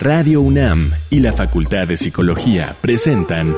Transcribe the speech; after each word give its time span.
Radio 0.00 0.40
UNAM 0.40 0.92
y 1.10 1.20
la 1.20 1.34
Facultad 1.34 1.86
de 1.86 1.98
Psicología 1.98 2.74
presentan 2.80 3.54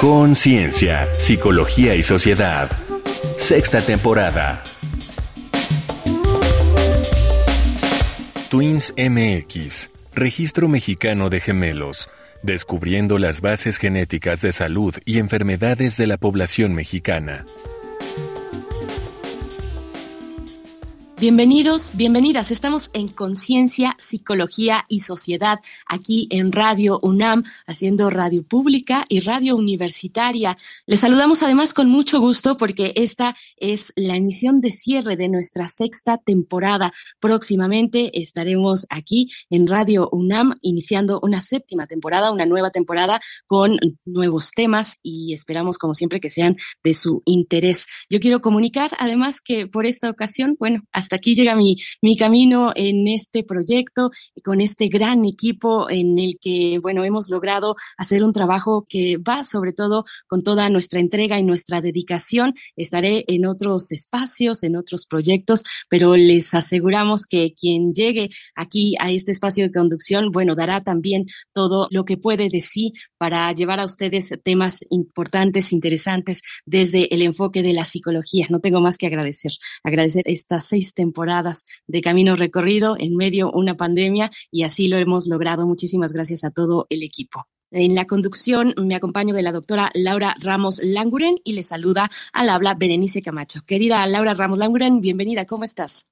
Conciencia, 0.00 1.08
Psicología 1.18 1.96
y 1.96 2.04
Sociedad. 2.04 2.70
Sexta 3.36 3.80
temporada. 3.80 4.62
Twins 8.48 8.94
MX, 8.96 9.90
Registro 10.14 10.68
Mexicano 10.68 11.30
de 11.30 11.40
Gemelos, 11.40 12.08
descubriendo 12.44 13.18
las 13.18 13.40
bases 13.40 13.76
genéticas 13.76 14.40
de 14.40 14.52
salud 14.52 14.94
y 15.04 15.18
enfermedades 15.18 15.96
de 15.96 16.06
la 16.06 16.16
población 16.16 16.74
mexicana. 16.74 17.44
Bienvenidos, 21.20 21.90
bienvenidas. 21.96 22.50
Estamos 22.50 22.88
en 22.94 23.06
Conciencia, 23.06 23.94
Psicología 23.98 24.86
y 24.88 25.00
Sociedad 25.00 25.58
aquí 25.86 26.26
en 26.30 26.50
Radio 26.50 26.98
UNAM, 27.02 27.44
haciendo 27.66 28.08
radio 28.08 28.42
pública 28.42 29.04
y 29.06 29.20
radio 29.20 29.54
universitaria. 29.54 30.56
Les 30.86 31.00
saludamos 31.00 31.42
además 31.42 31.74
con 31.74 31.90
mucho 31.90 32.20
gusto 32.20 32.56
porque 32.56 32.94
esta 32.96 33.36
es 33.58 33.92
la 33.96 34.16
emisión 34.16 34.62
de 34.62 34.70
cierre 34.70 35.16
de 35.16 35.28
nuestra 35.28 35.68
sexta 35.68 36.16
temporada. 36.16 36.90
Próximamente 37.20 38.18
estaremos 38.18 38.86
aquí 38.88 39.30
en 39.50 39.66
Radio 39.66 40.08
UNAM 40.12 40.56
iniciando 40.62 41.20
una 41.22 41.42
séptima 41.42 41.86
temporada, 41.86 42.32
una 42.32 42.46
nueva 42.46 42.70
temporada 42.70 43.20
con 43.44 43.76
nuevos 44.06 44.52
temas 44.52 45.00
y 45.02 45.34
esperamos 45.34 45.76
como 45.76 45.92
siempre 45.92 46.18
que 46.18 46.30
sean 46.30 46.56
de 46.82 46.94
su 46.94 47.22
interés. 47.26 47.88
Yo 48.08 48.20
quiero 48.20 48.40
comunicar 48.40 48.92
además 48.98 49.42
que 49.42 49.66
por 49.66 49.84
esta 49.84 50.08
ocasión, 50.08 50.56
bueno, 50.58 50.82
hasta 50.92 51.09
hasta 51.10 51.16
aquí 51.16 51.34
llega 51.34 51.56
mi, 51.56 51.74
mi 52.02 52.16
camino 52.16 52.70
en 52.76 53.08
este 53.08 53.42
proyecto, 53.42 54.12
con 54.44 54.60
este 54.60 54.86
gran 54.86 55.24
equipo 55.24 55.90
en 55.90 56.20
el 56.20 56.38
que, 56.40 56.78
bueno, 56.80 57.02
hemos 57.02 57.28
logrado 57.30 57.74
hacer 57.98 58.22
un 58.22 58.32
trabajo 58.32 58.86
que 58.88 59.16
va 59.16 59.42
sobre 59.42 59.72
todo 59.72 60.04
con 60.28 60.42
toda 60.42 60.70
nuestra 60.70 61.00
entrega 61.00 61.36
y 61.36 61.42
nuestra 61.42 61.80
dedicación. 61.80 62.54
Estaré 62.76 63.24
en 63.26 63.44
otros 63.44 63.90
espacios, 63.90 64.62
en 64.62 64.76
otros 64.76 65.04
proyectos, 65.06 65.64
pero 65.88 66.14
les 66.14 66.54
aseguramos 66.54 67.26
que 67.26 67.54
quien 67.54 67.92
llegue 67.92 68.30
aquí 68.54 68.94
a 69.00 69.10
este 69.10 69.32
espacio 69.32 69.64
de 69.64 69.72
conducción, 69.72 70.30
bueno, 70.30 70.54
dará 70.54 70.80
también 70.80 71.26
todo 71.52 71.88
lo 71.90 72.04
que 72.04 72.18
puede 72.18 72.50
de 72.50 72.60
sí 72.60 72.92
para 73.18 73.50
llevar 73.50 73.80
a 73.80 73.84
ustedes 73.84 74.32
temas 74.44 74.84
importantes, 74.90 75.72
interesantes 75.72 76.42
desde 76.66 77.12
el 77.12 77.22
enfoque 77.22 77.64
de 77.64 77.72
la 77.72 77.84
psicología. 77.84 78.46
No 78.48 78.60
tengo 78.60 78.80
más 78.80 78.96
que 78.96 79.08
agradecer, 79.08 79.50
agradecer 79.82 80.22
estas 80.26 80.66
seis 80.66 80.94
temporadas 81.00 81.64
de 81.86 82.02
camino 82.02 82.36
recorrido 82.36 82.94
en 82.98 83.16
medio 83.16 83.50
una 83.50 83.74
pandemia 83.74 84.30
y 84.50 84.64
así 84.64 84.86
lo 84.86 84.98
hemos 84.98 85.26
logrado. 85.28 85.66
Muchísimas 85.66 86.12
gracias 86.12 86.44
a 86.44 86.50
todo 86.50 86.86
el 86.90 87.02
equipo. 87.02 87.46
En 87.70 87.94
la 87.94 88.04
conducción 88.04 88.74
me 88.76 88.96
acompaño 88.96 89.34
de 89.34 89.42
la 89.42 89.52
doctora 89.52 89.90
Laura 89.94 90.34
Ramos 90.42 90.82
Languren 90.84 91.36
y 91.42 91.54
le 91.54 91.62
saluda 91.62 92.10
al 92.34 92.50
habla 92.50 92.74
Berenice 92.74 93.22
Camacho. 93.22 93.60
Querida 93.64 94.06
Laura 94.06 94.34
Ramos 94.34 94.58
Languren, 94.58 95.00
bienvenida, 95.00 95.46
¿cómo 95.46 95.64
estás? 95.64 96.10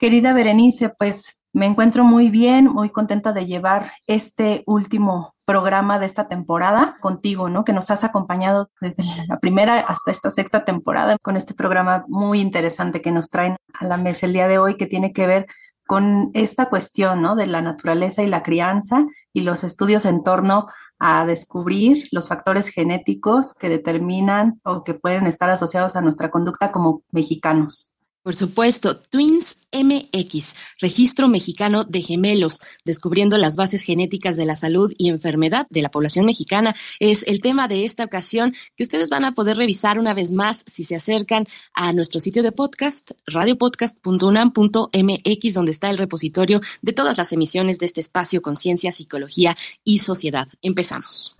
Querida 0.00 0.32
Berenice, 0.32 0.88
pues 0.88 1.38
me 1.52 1.66
encuentro 1.66 2.02
muy 2.02 2.28
bien, 2.30 2.64
muy 2.64 2.90
contenta 2.90 3.32
de 3.32 3.46
llevar 3.46 3.92
este 4.08 4.64
último 4.66 5.33
programa 5.44 5.98
de 5.98 6.06
esta 6.06 6.28
temporada 6.28 6.96
contigo, 7.00 7.48
¿no? 7.48 7.64
Que 7.64 7.72
nos 7.72 7.90
has 7.90 8.04
acompañado 8.04 8.70
desde 8.80 9.04
la 9.28 9.38
primera 9.38 9.78
hasta 9.80 10.10
esta 10.10 10.30
sexta 10.30 10.64
temporada 10.64 11.16
con 11.22 11.36
este 11.36 11.54
programa 11.54 12.04
muy 12.08 12.40
interesante 12.40 13.02
que 13.02 13.12
nos 13.12 13.30
traen 13.30 13.56
a 13.74 13.84
la 13.86 13.96
mesa 13.96 14.26
el 14.26 14.32
día 14.32 14.48
de 14.48 14.58
hoy 14.58 14.76
que 14.76 14.86
tiene 14.86 15.12
que 15.12 15.26
ver 15.26 15.46
con 15.86 16.30
esta 16.32 16.70
cuestión, 16.70 17.20
¿no? 17.20 17.36
De 17.36 17.46
la 17.46 17.60
naturaleza 17.60 18.22
y 18.22 18.26
la 18.26 18.42
crianza 18.42 19.06
y 19.32 19.42
los 19.42 19.64
estudios 19.64 20.06
en 20.06 20.22
torno 20.24 20.68
a 20.98 21.26
descubrir 21.26 22.08
los 22.12 22.28
factores 22.28 22.68
genéticos 22.68 23.54
que 23.54 23.68
determinan 23.68 24.60
o 24.64 24.84
que 24.84 24.94
pueden 24.94 25.26
estar 25.26 25.50
asociados 25.50 25.96
a 25.96 26.00
nuestra 26.00 26.30
conducta 26.30 26.72
como 26.72 27.02
mexicanos. 27.10 27.93
Por 28.24 28.34
supuesto, 28.34 28.96
Twins 28.96 29.58
MX, 29.70 30.54
Registro 30.80 31.28
Mexicano 31.28 31.84
de 31.84 32.00
Gemelos, 32.00 32.62
descubriendo 32.82 33.36
las 33.36 33.54
bases 33.54 33.82
genéticas 33.82 34.38
de 34.38 34.46
la 34.46 34.56
salud 34.56 34.94
y 34.96 35.10
enfermedad 35.10 35.66
de 35.68 35.82
la 35.82 35.90
población 35.90 36.24
mexicana, 36.24 36.74
es 37.00 37.24
el 37.24 37.42
tema 37.42 37.68
de 37.68 37.84
esta 37.84 38.02
ocasión 38.02 38.54
que 38.76 38.82
ustedes 38.82 39.10
van 39.10 39.26
a 39.26 39.34
poder 39.34 39.58
revisar 39.58 39.98
una 39.98 40.14
vez 40.14 40.32
más 40.32 40.64
si 40.66 40.84
se 40.84 40.96
acercan 40.96 41.46
a 41.74 41.92
nuestro 41.92 42.18
sitio 42.18 42.42
de 42.42 42.50
podcast, 42.50 43.10
radiopodcast.unam.mx, 43.26 45.54
donde 45.54 45.70
está 45.70 45.90
el 45.90 45.98
repositorio 45.98 46.62
de 46.80 46.94
todas 46.94 47.18
las 47.18 47.30
emisiones 47.34 47.78
de 47.78 47.84
este 47.84 48.00
espacio 48.00 48.40
Conciencia, 48.40 48.90
Psicología 48.90 49.54
y 49.84 49.98
Sociedad. 49.98 50.48
Empezamos. 50.62 51.36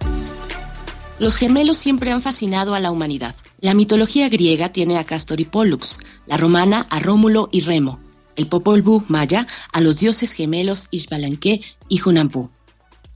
Los 1.18 1.36
gemelos 1.36 1.78
siempre 1.78 2.12
han 2.12 2.20
fascinado 2.20 2.74
a 2.74 2.80
la 2.80 2.90
humanidad. 2.90 3.34
La 3.64 3.72
mitología 3.72 4.28
griega 4.28 4.68
tiene 4.68 4.98
a 4.98 5.04
Castor 5.04 5.40
y 5.40 5.46
Pollux, 5.46 5.98
la 6.26 6.36
romana 6.36 6.86
a 6.90 7.00
Rómulo 7.00 7.48
y 7.50 7.62
Remo, 7.62 7.98
el 8.36 8.46
Popol 8.46 8.82
Vuh 8.82 9.04
maya 9.08 9.46
a 9.72 9.80
los 9.80 9.96
dioses 9.96 10.32
gemelos 10.32 10.86
Ixbalanque 10.90 11.62
y 11.88 12.00
Hunampu. 12.06 12.50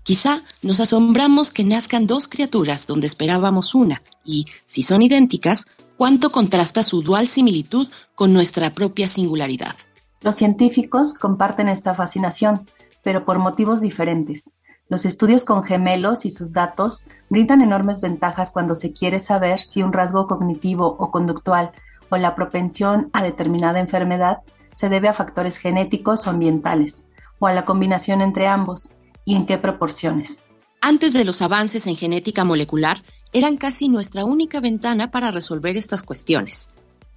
Quizá 0.04 0.44
nos 0.62 0.80
asombramos 0.80 1.52
que 1.52 1.64
nazcan 1.64 2.06
dos 2.06 2.28
criaturas 2.28 2.86
donde 2.86 3.06
esperábamos 3.06 3.74
una, 3.74 4.00
y, 4.24 4.46
si 4.64 4.82
son 4.82 5.02
idénticas, 5.02 5.66
cuánto 5.98 6.32
contrasta 6.32 6.82
su 6.82 7.02
dual 7.02 7.28
similitud 7.28 7.86
con 8.14 8.32
nuestra 8.32 8.72
propia 8.72 9.06
singularidad. 9.06 9.76
Los 10.22 10.36
científicos 10.36 11.12
comparten 11.12 11.68
esta 11.68 11.94
fascinación, 11.94 12.64
pero 13.02 13.26
por 13.26 13.38
motivos 13.38 13.82
diferentes. 13.82 14.52
Los 14.90 15.04
estudios 15.04 15.44
con 15.44 15.64
gemelos 15.64 16.24
y 16.24 16.30
sus 16.30 16.54
datos 16.54 17.04
brindan 17.28 17.60
enormes 17.60 18.00
ventajas 18.00 18.50
cuando 18.50 18.74
se 18.74 18.94
quiere 18.94 19.18
saber 19.18 19.60
si 19.60 19.82
un 19.82 19.92
rasgo 19.92 20.26
cognitivo 20.26 20.96
o 20.98 21.10
conductual 21.10 21.72
o 22.08 22.16
la 22.16 22.34
propensión 22.34 23.10
a 23.12 23.22
determinada 23.22 23.80
enfermedad 23.80 24.38
se 24.74 24.88
debe 24.88 25.08
a 25.08 25.12
factores 25.12 25.58
genéticos 25.58 26.26
o 26.26 26.30
ambientales, 26.30 27.04
o 27.38 27.46
a 27.46 27.52
la 27.52 27.66
combinación 27.66 28.22
entre 28.22 28.46
ambos, 28.46 28.92
y 29.26 29.34
en 29.34 29.44
qué 29.44 29.58
proporciones. 29.58 30.46
Antes 30.80 31.12
de 31.12 31.24
los 31.24 31.42
avances 31.42 31.86
en 31.86 31.96
genética 31.96 32.44
molecular, 32.44 33.02
eran 33.34 33.58
casi 33.58 33.90
nuestra 33.90 34.24
única 34.24 34.60
ventana 34.60 35.10
para 35.10 35.30
resolver 35.30 35.76
estas 35.76 36.02
cuestiones. 36.02 36.70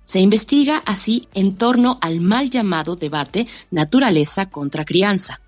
Se 0.03 0.19
investiga 0.19 0.83
así 0.85 1.29
en 1.33 1.55
torno 1.55 1.99
al 2.01 2.19
mal 2.19 2.49
llamado 2.49 2.97
debate 2.97 3.47
naturaleza 3.69 4.47
contra 4.47 4.83
crianza. 4.83 5.39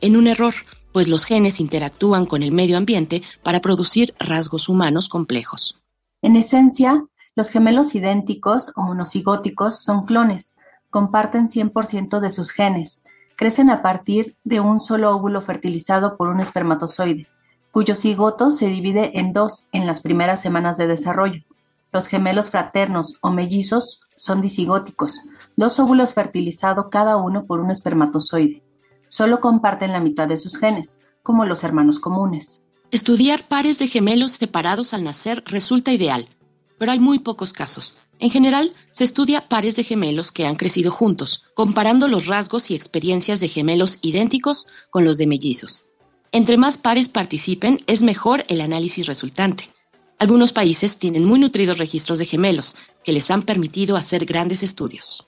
En 0.00 0.16
un 0.16 0.26
error, 0.26 0.54
pues 0.92 1.08
los 1.08 1.24
genes 1.24 1.60
interactúan 1.60 2.26
con 2.26 2.42
el 2.42 2.52
medio 2.52 2.76
ambiente 2.76 3.22
para 3.42 3.60
producir 3.60 4.14
rasgos 4.18 4.68
humanos 4.68 5.08
complejos. 5.08 5.80
En 6.22 6.36
esencia, 6.36 7.04
los 7.36 7.50
gemelos 7.50 7.94
idénticos 7.94 8.72
o 8.76 8.82
monocigóticos 8.82 9.82
son 9.82 10.04
clones, 10.04 10.56
comparten 10.90 11.48
100% 11.48 12.20
de 12.20 12.30
sus 12.30 12.50
genes, 12.50 13.04
crecen 13.36 13.70
a 13.70 13.82
partir 13.82 14.34
de 14.44 14.60
un 14.60 14.80
solo 14.80 15.14
óvulo 15.14 15.40
fertilizado 15.40 16.16
por 16.16 16.28
un 16.28 16.40
espermatozoide, 16.40 17.26
cuyo 17.70 17.94
cigoto 17.94 18.50
se 18.50 18.66
divide 18.66 19.18
en 19.18 19.32
dos 19.32 19.68
en 19.72 19.86
las 19.86 20.00
primeras 20.00 20.42
semanas 20.42 20.76
de 20.76 20.88
desarrollo. 20.88 21.42
Los 21.92 22.08
gemelos 22.08 22.50
fraternos 22.50 23.18
o 23.20 23.30
mellizos 23.30 24.02
son 24.16 24.42
disigóticos, 24.42 25.22
dos 25.56 25.78
óvulos 25.80 26.14
fertilizados 26.14 26.86
cada 26.90 27.16
uno 27.16 27.46
por 27.46 27.60
un 27.60 27.70
espermatozoide 27.70 28.62
solo 29.10 29.42
comparten 29.42 29.92
la 29.92 30.00
mitad 30.00 30.26
de 30.26 30.38
sus 30.38 30.56
genes, 30.56 31.00
como 31.22 31.44
los 31.44 31.62
hermanos 31.62 31.98
comunes. 31.98 32.64
Estudiar 32.90 33.46
pares 33.46 33.78
de 33.78 33.86
gemelos 33.86 34.32
separados 34.32 34.94
al 34.94 35.04
nacer 35.04 35.44
resulta 35.46 35.92
ideal, 35.92 36.28
pero 36.78 36.92
hay 36.92 36.98
muy 36.98 37.18
pocos 37.18 37.52
casos. 37.52 37.98
En 38.18 38.30
general, 38.30 38.72
se 38.90 39.04
estudia 39.04 39.48
pares 39.48 39.76
de 39.76 39.84
gemelos 39.84 40.32
que 40.32 40.46
han 40.46 40.56
crecido 40.56 40.90
juntos, 40.90 41.44
comparando 41.54 42.08
los 42.08 42.26
rasgos 42.26 42.70
y 42.70 42.74
experiencias 42.74 43.40
de 43.40 43.48
gemelos 43.48 43.98
idénticos 44.02 44.66
con 44.90 45.04
los 45.04 45.18
de 45.18 45.26
mellizos. 45.26 45.86
Entre 46.32 46.56
más 46.56 46.78
pares 46.78 47.08
participen, 47.08 47.80
es 47.86 48.02
mejor 48.02 48.44
el 48.48 48.60
análisis 48.60 49.06
resultante. 49.06 49.70
Algunos 50.18 50.52
países 50.52 50.98
tienen 50.98 51.24
muy 51.24 51.38
nutridos 51.38 51.78
registros 51.78 52.18
de 52.18 52.26
gemelos, 52.26 52.76
que 53.04 53.12
les 53.12 53.30
han 53.30 53.42
permitido 53.42 53.96
hacer 53.96 54.26
grandes 54.26 54.62
estudios. 54.62 55.26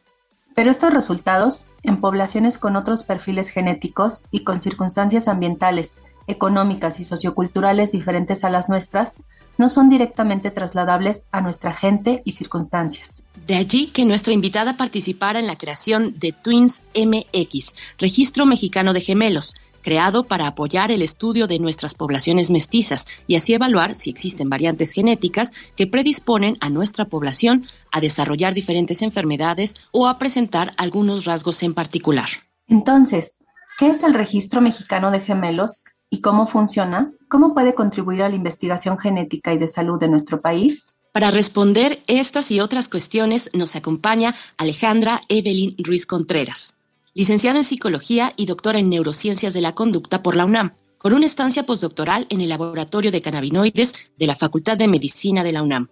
Pero 0.55 0.71
estos 0.71 0.93
resultados, 0.93 1.67
en 1.83 2.01
poblaciones 2.01 2.59
con 2.59 2.77
otros 2.77 3.05
perfiles 3.05 3.49
genéticos 3.49 4.25
y 4.31 4.41
con 4.41 4.61
circunstancias 4.61 5.29
ambientales, 5.29 6.03
económicas 6.27 7.01
y 7.01 7.05
socioculturales 7.05 7.93
diferentes 7.93 8.45
a 8.45 8.51
las 8.51 8.69
nuestras, 8.69 9.17
no 9.59 9.69
son 9.69 9.89
directamente 9.89 10.51
trasladables 10.51 11.27
a 11.33 11.41
nuestra 11.41 11.75
gente 11.75 12.23
y 12.25 12.33
circunstancias. 12.33 13.25
De 13.47 13.57
allí 13.57 13.89
que 13.89 14.05
nuestra 14.05 14.33
invitada 14.33 14.77
participara 14.77 15.39
en 15.39 15.47
la 15.47 15.57
creación 15.57 16.19
de 16.19 16.33
Twins 16.33 16.85
MX, 16.95 17.75
Registro 17.99 18.47
Mexicano 18.47 18.93
de 18.93 19.01
Gemelos, 19.01 19.55
creado 19.83 20.25
para 20.25 20.47
apoyar 20.47 20.91
el 20.91 21.03
estudio 21.03 21.49
de 21.49 21.59
nuestras 21.59 21.95
poblaciones 21.95 22.51
mestizas 22.51 23.07
y 23.27 23.35
así 23.35 23.53
evaluar 23.53 23.95
si 23.95 24.11
existen 24.11 24.49
variantes 24.49 24.93
genéticas 24.93 25.53
que 25.77 25.89
predisponen 25.89 26.57
a 26.61 26.71
nuestra 26.71 27.07
población 27.07 27.67
a 27.93 28.01
desarrollar 28.01 28.55
diferentes 28.55 29.03
enfermedades 29.03 29.77
o 29.93 30.09
a 30.09 30.19
presentar 30.19 30.75
algunos 30.77 31.25
rasgos 31.25 31.63
en 31.63 31.75
particular. 31.75 32.29
Entonces, 32.67 33.39
¿Qué 33.79 33.89
es 33.89 34.03
el 34.03 34.15
Registro 34.15 34.61
Mexicano 34.61 35.11
de 35.11 35.21
Gemelos 35.21 35.87
y 36.11 36.21
cómo 36.21 36.47
funciona? 36.47 37.11
¿Cómo 37.29 37.55
puede 37.55 37.75
contribuir 37.75 38.23
a 38.23 38.29
la 38.29 38.37
investigación 38.37 38.99
genética 38.99 39.55
y 39.55 39.59
de 39.59 39.67
salud 39.67 39.99
de 39.99 40.09
nuestro 40.09 40.43
país? 40.43 40.99
Para 41.13 41.31
responder 41.31 42.03
estas 42.07 42.51
y 42.51 42.61
otras 42.61 42.89
cuestiones 42.89 43.51
nos 43.55 43.75
acompaña 43.75 44.35
Alejandra 44.59 45.21
Evelyn 45.29 45.75
Ruiz 45.79 46.07
Contreras, 46.07 46.77
licenciada 47.15 47.59
en 47.59 47.65
Psicología 47.65 48.35
y 48.37 48.47
doctora 48.47 48.79
en 48.79 48.91
Neurociencias 48.91 49.55
de 49.55 49.63
la 49.63 49.73
Conducta 49.73 50.23
por 50.23 50.37
la 50.37 50.45
UNAM, 50.45 50.75
con 50.99 51.15
una 51.15 51.27
estancia 51.27 51.65
postdoctoral 51.65 52.27
en 52.29 52.43
el 52.43 52.51
Laboratorio 52.51 53.11
de 53.11 53.23
Cannabinoides 53.23 54.13
de 54.19 54.27
la 54.27 54.37
Facultad 54.37 54.77
de 54.77 54.87
Medicina 54.87 55.43
de 55.43 55.53
la 55.53 55.63
UNAM. 55.63 55.89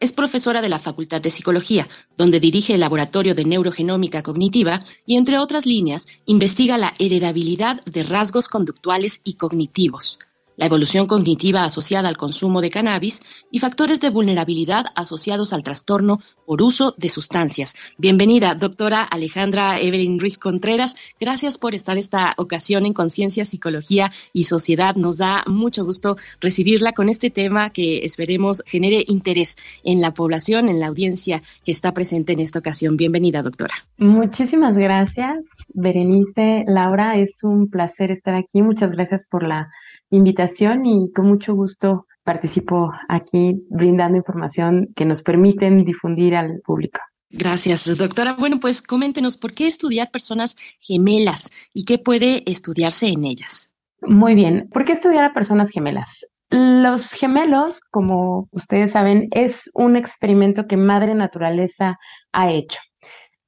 Es 0.00 0.12
profesora 0.12 0.60
de 0.60 0.68
la 0.68 0.78
Facultad 0.78 1.20
de 1.20 1.30
Psicología, 1.30 1.88
donde 2.16 2.40
dirige 2.40 2.74
el 2.74 2.80
Laboratorio 2.80 3.34
de 3.34 3.44
Neurogenómica 3.44 4.22
Cognitiva 4.22 4.80
y, 5.06 5.16
entre 5.16 5.38
otras 5.38 5.66
líneas, 5.66 6.06
investiga 6.26 6.78
la 6.78 6.94
heredabilidad 6.98 7.80
de 7.84 8.02
rasgos 8.02 8.48
conductuales 8.48 9.20
y 9.24 9.34
cognitivos, 9.34 10.18
la 10.56 10.66
evolución 10.66 11.06
cognitiva 11.06 11.64
asociada 11.64 12.08
al 12.08 12.16
consumo 12.16 12.60
de 12.60 12.70
cannabis 12.70 13.22
y 13.50 13.58
factores 13.58 14.00
de 14.00 14.10
vulnerabilidad 14.10 14.86
asociados 14.94 15.52
al 15.52 15.62
trastorno 15.62 16.20
por 16.46 16.62
uso 16.62 16.94
de 16.98 17.08
sustancias. 17.08 17.74
Bienvenida, 17.98 18.54
doctora 18.54 19.02
Alejandra 19.02 19.80
Evelyn 19.80 20.20
Ruiz 20.20 20.38
Contreras. 20.38 20.96
Gracias 21.18 21.58
por 21.58 21.74
estar 21.74 21.96
esta 21.96 22.34
ocasión 22.36 22.86
en 22.86 22.92
Conciencia, 22.92 23.44
Psicología 23.44 24.12
y 24.32 24.44
Sociedad. 24.44 24.96
Nos 24.96 25.18
da 25.18 25.42
mucho 25.46 25.84
gusto 25.84 26.16
recibirla 26.40 26.92
con 26.92 27.08
este 27.08 27.30
tema 27.30 27.70
que 27.70 28.04
esperemos 28.04 28.62
genere 28.66 29.04
interés 29.08 29.56
en 29.82 30.00
la 30.00 30.12
población, 30.12 30.68
en 30.68 30.80
la 30.80 30.86
audiencia 30.86 31.42
que 31.64 31.72
está 31.72 31.94
presente 31.94 32.32
en 32.32 32.40
esta 32.40 32.58
ocasión. 32.58 32.96
Bienvenida, 32.96 33.42
doctora. 33.42 33.74
Muchísimas 33.96 34.76
gracias, 34.76 35.38
Berenice, 35.72 36.64
Laura. 36.66 37.16
Es 37.16 37.42
un 37.42 37.68
placer 37.68 38.10
estar 38.10 38.34
aquí. 38.34 38.62
Muchas 38.62 38.90
gracias 38.90 39.26
por 39.26 39.42
la 39.42 39.68
invitación 40.10 40.86
y 40.86 41.12
con 41.12 41.26
mucho 41.26 41.54
gusto 41.54 42.06
participo 42.22 42.90
aquí 43.08 43.64
brindando 43.68 44.16
información 44.16 44.88
que 44.96 45.04
nos 45.04 45.22
permiten 45.22 45.84
difundir 45.84 46.34
al 46.34 46.60
público. 46.64 47.00
Gracias, 47.30 47.96
doctora. 47.98 48.34
Bueno, 48.34 48.60
pues 48.60 48.80
coméntenos 48.80 49.36
por 49.36 49.52
qué 49.52 49.66
estudiar 49.66 50.10
personas 50.10 50.56
gemelas 50.78 51.50
y 51.72 51.84
qué 51.84 51.98
puede 51.98 52.48
estudiarse 52.50 53.08
en 53.08 53.24
ellas. 53.24 53.70
Muy 54.02 54.34
bien, 54.34 54.68
¿por 54.72 54.84
qué 54.84 54.92
estudiar 54.92 55.24
a 55.24 55.32
personas 55.32 55.70
gemelas? 55.70 56.26
Los 56.50 57.12
gemelos, 57.12 57.80
como 57.80 58.48
ustedes 58.52 58.92
saben, 58.92 59.28
es 59.32 59.70
un 59.74 59.96
experimento 59.96 60.66
que 60.66 60.76
Madre 60.76 61.14
Naturaleza 61.14 61.98
ha 62.32 62.50
hecho. 62.50 62.78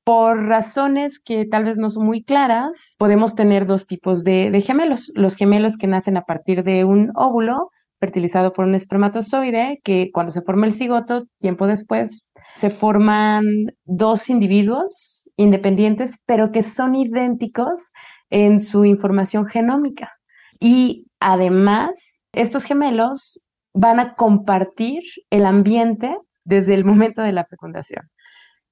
Por 0.06 0.46
razones 0.46 1.18
que 1.18 1.46
tal 1.46 1.64
vez 1.64 1.78
no 1.78 1.90
son 1.90 2.06
muy 2.06 2.22
claras, 2.22 2.94
podemos 2.96 3.34
tener 3.34 3.66
dos 3.66 3.88
tipos 3.88 4.22
de, 4.22 4.62
gemelos. 4.64 5.10
Los 5.16 5.34
gemelos 5.34 5.76
que 5.76 5.88
nacen 5.88 6.16
a 6.16 6.22
partir 6.22 6.62
de 6.62 6.84
un 6.84 7.10
óvulo 7.16 7.72
fertilizado 7.98 8.52
por 8.52 8.66
un 8.66 8.76
espermatozoide, 8.76 9.80
que 9.82 10.10
cuando 10.12 10.30
se 10.30 10.42
forma 10.42 10.66
el 10.66 10.74
cigoto, 10.74 11.24
tiempo 11.40 11.66
después, 11.66 12.30
se 12.54 12.70
forman 12.70 13.46
dos 13.84 14.30
individuos 14.30 15.28
independientes, 15.36 16.20
pero 16.24 16.52
que 16.52 16.62
son 16.62 16.94
idénticos 16.94 17.90
en 18.30 18.60
su 18.60 18.84
información 18.84 19.46
genómica. 19.46 20.12
Y 20.60 21.08
además, 21.18 22.20
estos 22.32 22.62
gemelos 22.62 23.44
van 23.74 23.98
a 23.98 24.14
compartir 24.14 25.02
el 25.30 25.46
ambiente 25.46 26.16
desde 26.44 26.74
el 26.74 26.84
momento 26.84 27.22
de 27.22 27.32
la 27.32 27.44
fecundación. 27.44 28.08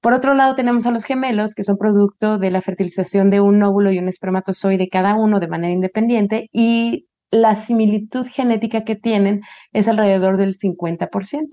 Por 0.05 0.13
otro 0.13 0.35
lado, 0.35 0.55
tenemos 0.55 0.85
a 0.85 0.91
los 0.91 1.05
gemelos, 1.05 1.55
que 1.55 1.63
son 1.63 1.79
producto 1.79 2.37
de 2.37 2.51
la 2.51 2.61
fertilización 2.61 3.31
de 3.31 3.41
un 3.41 3.63
óvulo 3.63 3.91
y 3.91 3.99
un 3.99 4.07
espermatozoide 4.07 4.91
cada 4.91 5.15
uno 5.15 5.41
de 5.41 5.49
manera 5.49 5.73
independiente 5.73 6.51
y 6.53 7.07
la 7.31 7.55
similitud 7.55 8.27
genética 8.27 8.85
que 8.85 8.97
tienen 8.97 9.41
es 9.73 9.89
alrededor 9.89 10.37
del 10.37 10.59
50%. 10.59 11.49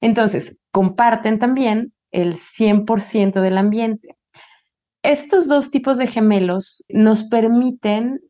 Entonces, 0.00 0.56
comparten 0.70 1.38
también 1.38 1.92
el 2.10 2.36
100% 2.36 3.42
del 3.42 3.58
ambiente. 3.58 4.16
Estos 5.02 5.46
dos 5.46 5.70
tipos 5.70 5.98
de 5.98 6.06
gemelos 6.06 6.82
nos 6.88 7.24
permiten 7.24 8.20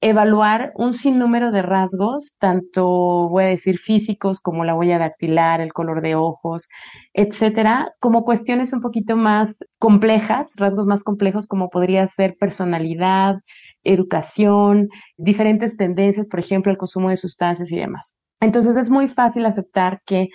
evaluar 0.00 0.72
un 0.74 0.94
sinnúmero 0.94 1.50
de 1.52 1.62
rasgos, 1.62 2.36
tanto 2.38 3.28
voy 3.28 3.44
a 3.44 3.48
decir 3.48 3.78
físicos 3.78 4.40
como 4.40 4.64
la 4.64 4.74
huella 4.74 4.98
dactilar, 4.98 5.60
el 5.60 5.72
color 5.72 6.02
de 6.02 6.14
ojos, 6.14 6.68
etcétera, 7.14 7.92
como 7.98 8.24
cuestiones 8.24 8.72
un 8.72 8.82
poquito 8.82 9.16
más 9.16 9.58
complejas, 9.78 10.52
rasgos 10.56 10.86
más 10.86 11.02
complejos 11.02 11.46
como 11.46 11.70
podría 11.70 12.06
ser 12.06 12.36
personalidad, 12.38 13.36
educación, 13.84 14.88
diferentes 15.16 15.76
tendencias, 15.76 16.26
por 16.28 16.40
ejemplo, 16.40 16.70
el 16.70 16.78
consumo 16.78 17.08
de 17.08 17.16
sustancias 17.16 17.70
y 17.72 17.76
demás. 17.76 18.14
Entonces 18.40 18.76
es 18.76 18.90
muy 18.90 19.08
fácil 19.08 19.46
aceptar 19.46 20.02
que 20.04 20.28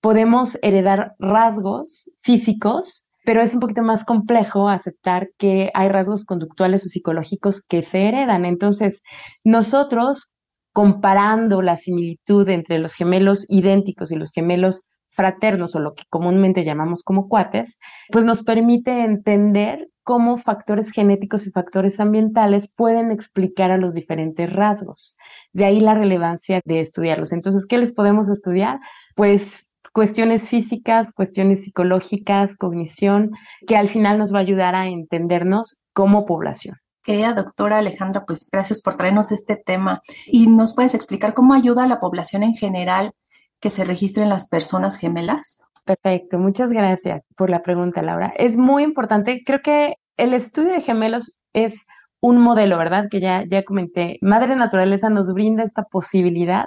podemos 0.00 0.58
heredar 0.62 1.12
rasgos 1.18 2.10
físicos 2.22 3.07
pero 3.28 3.42
es 3.42 3.52
un 3.52 3.60
poquito 3.60 3.82
más 3.82 4.06
complejo 4.06 4.70
aceptar 4.70 5.28
que 5.36 5.70
hay 5.74 5.90
rasgos 5.90 6.24
conductuales 6.24 6.86
o 6.86 6.88
psicológicos 6.88 7.60
que 7.60 7.82
se 7.82 8.08
heredan. 8.08 8.46
Entonces, 8.46 9.02
nosotros, 9.44 10.32
comparando 10.72 11.60
la 11.60 11.76
similitud 11.76 12.48
entre 12.48 12.78
los 12.78 12.94
gemelos 12.94 13.44
idénticos 13.50 14.12
y 14.12 14.16
los 14.16 14.32
gemelos 14.32 14.88
fraternos 15.10 15.76
o 15.76 15.80
lo 15.80 15.92
que 15.92 16.04
comúnmente 16.08 16.64
llamamos 16.64 17.02
como 17.02 17.28
cuates, 17.28 17.78
pues 18.10 18.24
nos 18.24 18.42
permite 18.42 19.04
entender 19.04 19.90
cómo 20.04 20.38
factores 20.38 20.90
genéticos 20.90 21.46
y 21.46 21.50
factores 21.50 22.00
ambientales 22.00 22.72
pueden 22.74 23.10
explicar 23.10 23.70
a 23.70 23.76
los 23.76 23.92
diferentes 23.92 24.50
rasgos. 24.50 25.18
De 25.52 25.66
ahí 25.66 25.80
la 25.80 25.92
relevancia 25.92 26.62
de 26.64 26.80
estudiarlos. 26.80 27.32
Entonces, 27.32 27.66
¿qué 27.66 27.76
les 27.76 27.92
podemos 27.92 28.30
estudiar? 28.30 28.80
Pues 29.14 29.67
cuestiones 29.98 30.48
físicas, 30.48 31.10
cuestiones 31.10 31.64
psicológicas, 31.64 32.54
cognición, 32.54 33.32
que 33.66 33.76
al 33.76 33.88
final 33.88 34.16
nos 34.16 34.32
va 34.32 34.38
a 34.38 34.42
ayudar 34.42 34.76
a 34.76 34.86
entendernos 34.86 35.80
como 35.92 36.24
población. 36.24 36.76
Querida 37.02 37.34
doctora 37.34 37.78
Alejandra, 37.78 38.22
pues 38.24 38.48
gracias 38.52 38.80
por 38.80 38.94
traernos 38.94 39.32
este 39.32 39.56
tema 39.56 40.00
y 40.26 40.46
nos 40.46 40.76
puedes 40.76 40.94
explicar 40.94 41.34
cómo 41.34 41.52
ayuda 41.52 41.82
a 41.82 41.88
la 41.88 41.98
población 41.98 42.44
en 42.44 42.54
general 42.54 43.10
que 43.58 43.70
se 43.70 43.84
registren 43.84 44.28
las 44.28 44.48
personas 44.48 44.96
gemelas. 44.96 45.58
Perfecto, 45.84 46.38
muchas 46.38 46.70
gracias 46.70 47.24
por 47.36 47.50
la 47.50 47.62
pregunta, 47.62 48.00
Laura. 48.00 48.32
Es 48.36 48.56
muy 48.56 48.84
importante, 48.84 49.42
creo 49.44 49.62
que 49.62 49.94
el 50.16 50.32
estudio 50.32 50.74
de 50.74 50.80
gemelos 50.80 51.34
es 51.54 51.86
un 52.20 52.38
modelo, 52.38 52.78
¿verdad? 52.78 53.08
Que 53.10 53.18
ya, 53.20 53.42
ya 53.50 53.64
comenté. 53.64 54.18
Madre 54.20 54.54
Naturaleza 54.54 55.10
nos 55.10 55.34
brinda 55.34 55.64
esta 55.64 55.82
posibilidad 55.82 56.66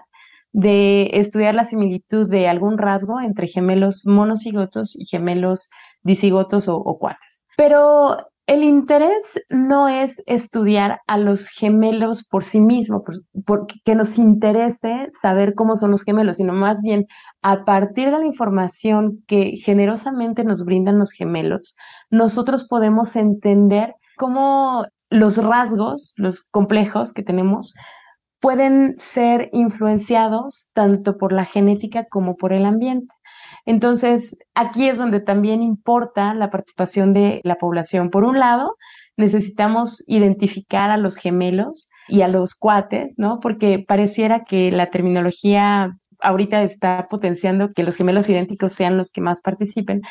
de 0.54 1.10
estudiar 1.14 1.56
la 1.56 1.64
similitud 1.64 2.30
de 2.30 2.48
algún 2.48 2.78
rasgo 2.78 3.22
entre 3.22 3.48
gemelos 3.48 4.06
monocigotos 4.06 4.96
y 4.96 5.06
gemelos 5.06 5.70
disigotos 6.04 6.68
o, 6.68 6.98
cuates. 7.00 7.44
Pero 7.58 8.18
el 8.48 8.64
interés 8.64 9.40
no 9.50 9.88
es 9.88 10.22
estudiar 10.26 11.00
a 11.08 11.18
los 11.18 11.48
gemelos 11.48 12.28
por 12.28 12.44
sí 12.44 12.60
mismos, 12.60 13.04
porque 13.46 13.76
que 13.86 13.96
nos 13.96 14.18
interese 14.18 15.10
saber 15.22 15.54
cómo 15.56 15.76
son 15.76 15.92
los 15.92 16.04
gemelos, 16.04 16.38
sino 16.38 16.54
más 16.54 16.82
bien 16.82 17.06
a 17.42 17.64
partir 17.64 18.12
de 18.12 18.20
la 18.20 18.26
información 18.26 19.24
que 19.28 19.54
generosamente 19.64 20.44
nos 20.44 20.66
brindan 20.66 21.00
los 21.00 21.12
gemelos, 21.12 21.76
nosotros 22.10 22.68
podemos 22.68 23.16
entender 23.16 23.96
cómo 24.18 24.86
los 25.10 25.38
rasgos, 25.38 26.14
los 26.18 26.44
complejos 26.44 27.14
que 27.14 27.24
tenemos, 27.24 27.74
pueden 28.42 28.96
ser 28.98 29.50
influenciados 29.54 30.70
tanto 30.74 31.18
por 31.18 31.32
la 31.32 31.46
genética 31.46 32.06
como 32.10 32.36
por 32.36 32.52
el 32.52 32.66
ambiente. 32.66 33.14
Entonces, 33.66 34.36
aquí 34.56 34.90
es 34.90 34.98
donde 34.98 35.22
también 35.22 35.62
importa 35.62 36.34
la 36.34 36.50
participación 36.50 37.14
de 37.14 37.42
la 37.44 37.56
población. 37.56 38.10
Por 38.10 38.24
un 38.24 38.40
lado, 38.40 38.76
necesitamos 39.16 40.04
identificar 40.08 40.90
a 40.90 40.98
los 40.98 41.18
gemelos 41.18 41.90
y 42.08 42.24
a 42.24 42.28
los 42.28 42.56
cuates, 42.56 43.14
¿no? 43.18 43.40
Porque 43.40 43.84
pareciera 43.88 44.44
que 44.44 44.72
la 44.72 44.88
terminología 44.88 45.96
ahorita 46.22 46.64
está 46.64 47.08
potenciando 47.10 47.74
que 47.74 47.84
los 47.84 47.96
gemelos 47.96 48.30
idénticos 48.30 48.74
sean 48.74 48.98
los 48.98 49.12
que 49.12 49.22
más 49.22 49.42
participen, 49.42 50.02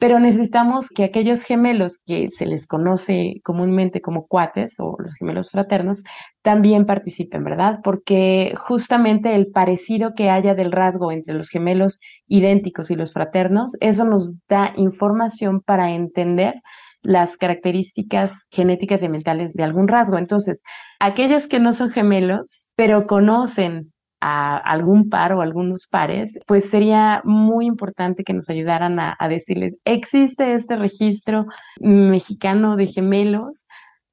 pero 0.00 0.18
necesitamos 0.18 0.88
que 0.88 1.04
aquellos 1.04 1.42
gemelos 1.42 1.98
que 2.06 2.30
se 2.30 2.46
les 2.46 2.66
conoce 2.66 3.34
comúnmente 3.44 4.00
como 4.00 4.26
cuates 4.26 4.76
o 4.78 4.96
los 4.98 5.14
gemelos 5.14 5.50
fraternos 5.50 6.02
también 6.40 6.86
participen, 6.86 7.44
¿verdad? 7.44 7.80
Porque 7.84 8.54
justamente 8.56 9.34
el 9.34 9.48
parecido 9.48 10.14
que 10.16 10.30
haya 10.30 10.54
del 10.54 10.72
rasgo 10.72 11.12
entre 11.12 11.34
los 11.34 11.50
gemelos 11.50 12.00
idénticos 12.26 12.90
y 12.90 12.96
los 12.96 13.12
fraternos, 13.12 13.76
eso 13.80 14.06
nos 14.06 14.32
da 14.48 14.72
información 14.76 15.60
para 15.60 15.90
entender 15.90 16.54
las 17.02 17.36
características 17.36 18.30
genéticas 18.50 19.02
y 19.02 19.08
mentales 19.10 19.52
de 19.52 19.64
algún 19.64 19.86
rasgo. 19.86 20.16
Entonces, 20.16 20.62
aquellos 20.98 21.46
que 21.46 21.60
no 21.60 21.74
son 21.74 21.90
gemelos, 21.90 22.72
pero 22.74 23.06
conocen 23.06 23.92
a 24.20 24.56
algún 24.58 25.08
par 25.08 25.32
o 25.32 25.40
algunos 25.40 25.86
pares, 25.86 26.38
pues 26.46 26.68
sería 26.68 27.22
muy 27.24 27.66
importante 27.66 28.22
que 28.22 28.34
nos 28.34 28.50
ayudaran 28.50 28.98
a, 29.00 29.16
decirles, 29.28 29.76
existe 29.84 30.54
este 30.54 30.76
registro 30.76 31.46
mexicano 31.80 32.76
de 32.76 32.86
gemelos, 32.86 33.66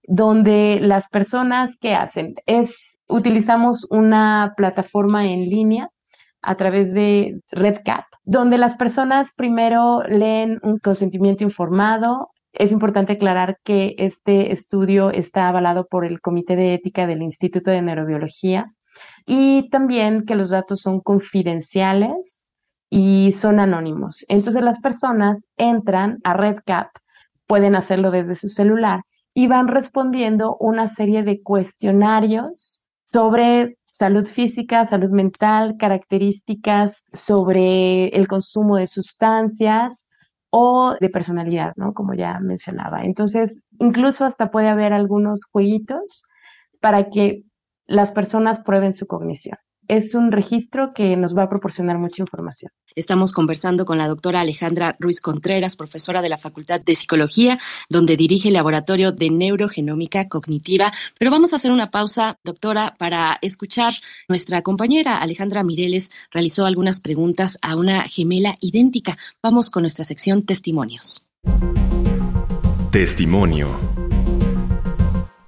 donde 0.03 0.79
las 0.81 1.09
personas 1.09 1.75
que 1.77 1.93
hacen 1.93 2.35
es 2.45 2.97
utilizamos 3.09 3.85
una 3.89 4.53
plataforma 4.55 5.25
en 5.25 5.41
línea 5.43 5.89
a 6.41 6.55
través 6.55 6.93
de 6.93 7.39
RedCap, 7.51 8.05
donde 8.23 8.57
las 8.57 8.75
personas 8.75 9.31
primero 9.35 10.03
leen 10.03 10.59
un 10.63 10.77
consentimiento 10.79 11.43
informado. 11.43 12.31
Es 12.53 12.71
importante 12.71 13.13
aclarar 13.13 13.59
que 13.63 13.95
este 13.97 14.51
estudio 14.51 15.11
está 15.11 15.49
avalado 15.49 15.87
por 15.87 16.05
el 16.05 16.21
Comité 16.21 16.55
de 16.55 16.73
Ética 16.73 17.05
del 17.05 17.21
Instituto 17.21 17.71
de 17.71 17.81
Neurobiología 17.81 18.73
y 19.27 19.69
también 19.69 20.25
que 20.25 20.35
los 20.35 20.49
datos 20.49 20.79
son 20.79 21.01
confidenciales 21.01 22.49
y 22.89 23.33
son 23.33 23.59
anónimos. 23.59 24.25
Entonces 24.29 24.63
las 24.63 24.79
personas 24.79 25.45
entran 25.57 26.19
a 26.23 26.33
RedCap, 26.33 26.87
pueden 27.45 27.75
hacerlo 27.75 28.09
desde 28.09 28.35
su 28.35 28.47
celular 28.47 29.01
y 29.33 29.47
van 29.47 29.67
respondiendo 29.67 30.55
una 30.59 30.87
serie 30.87 31.23
de 31.23 31.43
cuestionarios 31.43 32.83
sobre 33.05 33.77
salud 33.91 34.25
física, 34.25 34.85
salud 34.85 35.09
mental, 35.09 35.75
características 35.77 37.03
sobre 37.11 38.07
el 38.09 38.27
consumo 38.27 38.77
de 38.77 38.87
sustancias 38.87 40.05
o 40.49 40.95
de 41.01 41.09
personalidad, 41.09 41.73
¿no? 41.75 41.93
Como 41.93 42.13
ya 42.13 42.39
mencionaba. 42.39 43.03
Entonces, 43.03 43.59
incluso 43.79 44.23
hasta 44.23 44.51
puede 44.51 44.69
haber 44.69 44.93
algunos 44.93 45.43
jueguitos 45.51 46.25
para 46.79 47.09
que 47.09 47.43
las 47.87 48.11
personas 48.11 48.59
prueben 48.59 48.93
su 48.93 49.07
cognición 49.07 49.57
es 49.87 50.15
un 50.15 50.31
registro 50.31 50.93
que 50.93 51.15
nos 51.15 51.35
va 51.37 51.43
a 51.43 51.49
proporcionar 51.49 51.97
mucha 51.97 52.21
información. 52.21 52.71
Estamos 52.95 53.31
conversando 53.31 53.85
con 53.85 53.97
la 53.97 54.07
doctora 54.07 54.41
Alejandra 54.41 54.95
Ruiz 54.99 55.21
Contreras, 55.21 55.75
profesora 55.75 56.21
de 56.21 56.29
la 56.29 56.37
Facultad 56.37 56.81
de 56.81 56.95
Psicología, 56.95 57.59
donde 57.89 58.17
dirige 58.17 58.49
el 58.49 58.55
Laboratorio 58.55 59.11
de 59.11 59.29
Neurogenómica 59.29 60.27
Cognitiva. 60.27 60.91
Pero 61.17 61.31
vamos 61.31 61.53
a 61.53 61.57
hacer 61.57 61.71
una 61.71 61.91
pausa, 61.91 62.37
doctora, 62.43 62.95
para 62.97 63.37
escuchar. 63.41 63.93
Nuestra 64.27 64.61
compañera 64.61 65.17
Alejandra 65.17 65.63
Mireles 65.63 66.11
realizó 66.31 66.65
algunas 66.65 67.01
preguntas 67.01 67.57
a 67.61 67.75
una 67.75 68.03
gemela 68.03 68.55
idéntica. 68.61 69.17
Vamos 69.43 69.69
con 69.69 69.83
nuestra 69.83 70.05
sección 70.05 70.43
Testimonios. 70.43 71.27
Testimonio. 72.91 74.06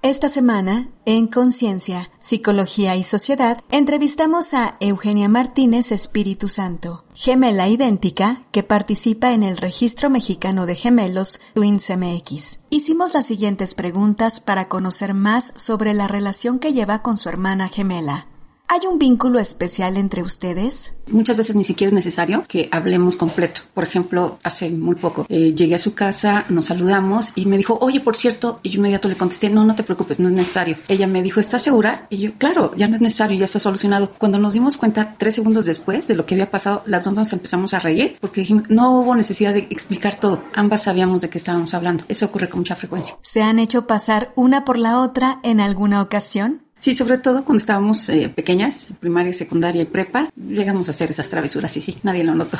Esta 0.02 0.30
semana, 0.30 0.88
en 1.04 1.28
Conciencia, 1.28 2.10
Psicología 2.20 2.96
y 2.96 3.04
Sociedad, 3.04 3.60
entrevistamos 3.70 4.54
a 4.54 4.78
Eugenia 4.80 5.28
Martínez 5.28 5.92
Espíritu 5.92 6.48
Santo, 6.48 7.04
gemela 7.14 7.68
idéntica 7.68 8.42
que 8.54 8.64
participa 8.64 9.34
en 9.34 9.44
el 9.44 9.58
Registro 9.58 10.10
Mexicano 10.10 10.66
de 10.66 10.76
Gemelos 10.76 11.42
Twins 11.54 11.90
MX. 11.90 12.62
Hicimos 12.70 13.14
las 13.14 13.26
siguientes 13.26 13.76
preguntas 13.76 14.40
para 14.40 14.70
conocer 14.70 15.14
más 15.14 15.52
sobre 15.58 15.94
la 15.94 16.08
relación 16.08 16.60
que 16.60 16.72
lleva 16.72 17.02
con 17.02 17.18
su 17.18 17.28
hermana 17.28 17.68
gemela. 17.68 18.28
¿Hay 18.72 18.82
un 18.86 19.00
vínculo 19.00 19.40
especial 19.40 19.98
entre 19.98 20.22
ustedes? 20.22 20.94
Muchas 21.08 21.36
veces 21.36 21.56
ni 21.56 21.64
siquiera 21.64 21.90
es 21.90 21.96
necesario 21.96 22.44
que 22.48 22.70
hablemos 22.72 23.16
completo. 23.16 23.62
Por 23.74 23.84
ejemplo, 23.84 24.38
hace 24.44 24.70
muy 24.70 24.96
poco 24.96 25.26
eh, 25.28 25.56
llegué 25.56 25.74
a 25.74 25.80
su 25.80 25.96
casa, 25.96 26.46
nos 26.50 26.66
saludamos 26.66 27.32
y 27.34 27.48
me 27.48 27.58
dijo, 27.58 27.80
oye, 27.82 28.00
por 28.00 28.16
cierto, 28.16 28.60
y 28.62 28.70
yo 28.70 28.78
inmediato 28.78 29.10
le 29.10 29.18
contesté, 29.18 29.50
no, 29.50 29.66
no 29.66 29.74
te 29.74 29.82
preocupes, 29.82 30.20
no 30.20 30.28
es 30.28 30.36
necesario. 30.36 30.78
Ella 30.88 31.08
me 31.08 31.24
dijo, 31.24 31.40
¿estás 31.40 31.64
segura? 31.64 32.06
Y 32.12 32.18
yo, 32.18 32.34
claro, 32.38 32.72
ya 32.76 32.88
no 32.88 32.94
es 32.94 33.02
necesario, 33.02 33.40
ya 33.40 33.46
está 33.46 33.58
solucionado. 33.58 34.12
Cuando 34.20 34.38
nos 34.38 34.54
dimos 34.54 34.78
cuenta, 34.78 35.16
tres 35.18 35.34
segundos 35.34 35.66
después 35.66 36.08
de 36.08 36.14
lo 36.14 36.28
que 36.28 36.36
había 36.36 36.52
pasado, 36.52 36.84
las 36.86 37.04
dos 37.04 37.16
nos 37.16 37.34
empezamos 37.34 37.74
a 37.74 37.80
reír 37.80 38.18
porque 38.22 38.42
dijimos, 38.42 38.70
no 38.70 39.00
hubo 39.00 39.16
necesidad 39.16 39.52
de 39.52 39.66
explicar 39.72 40.20
todo. 40.20 40.44
Ambas 40.54 40.84
sabíamos 40.84 41.22
de 41.22 41.30
qué 41.32 41.40
estábamos 41.40 41.74
hablando. 41.74 42.06
Eso 42.08 42.28
ocurre 42.28 42.50
con 42.50 42.60
mucha 42.60 42.76
frecuencia. 42.76 43.18
¿Se 43.24 43.42
han 43.42 43.58
hecho 43.58 43.88
pasar 43.88 44.32
una 44.36 44.64
por 44.64 44.78
la 44.78 45.00
otra 45.00 45.40
en 45.42 45.60
alguna 45.60 46.04
ocasión? 46.04 46.69
Sí, 46.80 46.94
sobre 46.94 47.18
todo 47.18 47.44
cuando 47.44 47.60
estábamos 47.60 48.08
eh, 48.10 48.30
pequeñas, 48.30 48.92
primaria, 49.00 49.34
secundaria 49.34 49.82
y 49.82 49.86
prepa, 49.86 50.30
llegamos 50.36 50.88
a 50.88 50.92
hacer 50.92 51.12
esas 51.12 51.30
travesuras 51.30 51.76
y 51.78 51.82
sí, 51.82 51.98
nadie 52.04 52.24
lo 52.24 52.36
notó. 52.36 52.58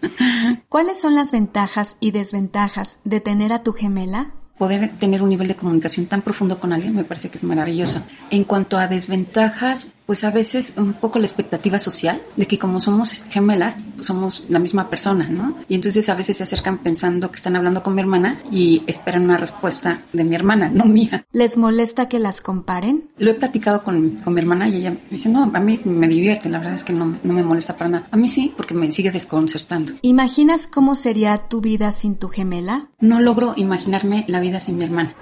¿Cuáles 0.68 1.00
son 1.00 1.14
las 1.14 1.32
ventajas 1.32 1.96
y 2.00 2.10
desventajas 2.10 3.00
de 3.04 3.20
tener 3.20 3.52
a 3.52 3.62
tu 3.62 3.72
gemela? 3.72 4.32
poder 4.58 4.96
tener 4.98 5.22
un 5.22 5.28
nivel 5.28 5.48
de 5.48 5.56
comunicación 5.56 6.06
tan 6.06 6.22
profundo 6.22 6.58
con 6.58 6.72
alguien 6.72 6.94
me 6.94 7.04
parece 7.04 7.28
que 7.28 7.38
es 7.38 7.44
maravilloso. 7.44 8.02
En 8.30 8.44
cuanto 8.44 8.78
a 8.78 8.86
desventajas, 8.86 9.88
pues 10.06 10.24
a 10.24 10.30
veces 10.30 10.74
un 10.76 10.94
poco 10.94 11.18
la 11.18 11.26
expectativa 11.26 11.78
social 11.78 12.22
de 12.36 12.46
que 12.46 12.58
como 12.58 12.80
somos 12.80 13.24
gemelas, 13.28 13.76
somos 14.00 14.44
la 14.48 14.58
misma 14.58 14.88
persona, 14.88 15.28
¿no? 15.28 15.56
Y 15.68 15.74
entonces 15.74 16.08
a 16.08 16.14
veces 16.14 16.36
se 16.36 16.44
acercan 16.44 16.78
pensando 16.78 17.30
que 17.30 17.36
están 17.36 17.56
hablando 17.56 17.82
con 17.82 17.94
mi 17.94 18.00
hermana 18.00 18.40
y 18.50 18.82
esperan 18.86 19.24
una 19.24 19.36
respuesta 19.36 20.02
de 20.12 20.24
mi 20.24 20.34
hermana, 20.34 20.70
no 20.70 20.84
mía. 20.84 21.26
¿Les 21.32 21.56
molesta 21.56 22.08
que 22.08 22.18
las 22.18 22.40
comparen? 22.40 23.08
Lo 23.18 23.30
he 23.30 23.34
platicado 23.34 23.82
con, 23.82 24.16
con 24.22 24.34
mi 24.34 24.40
hermana 24.40 24.68
y 24.68 24.76
ella 24.76 24.90
me 24.90 25.00
dice, 25.10 25.28
no, 25.28 25.50
a 25.52 25.60
mí 25.60 25.80
me 25.84 26.08
divierte, 26.08 26.48
la 26.48 26.58
verdad 26.58 26.74
es 26.74 26.84
que 26.84 26.92
no, 26.92 27.18
no 27.22 27.32
me 27.32 27.42
molesta 27.42 27.76
para 27.76 27.90
nada. 27.90 28.08
A 28.10 28.16
mí 28.16 28.28
sí, 28.28 28.52
porque 28.56 28.74
me 28.74 28.90
sigue 28.90 29.10
desconcertando. 29.10 29.94
¿Imaginas 30.02 30.66
cómo 30.66 30.94
sería 30.94 31.38
tu 31.38 31.60
vida 31.60 31.92
sin 31.92 32.16
tu 32.16 32.28
gemela? 32.28 32.88
No 33.00 33.20
logro 33.20 33.54
imaginarme 33.56 34.24
la 34.28 34.40
vida 34.40 34.60
sin 34.60 34.78
mi 34.78 34.84
hermana. 34.84 35.14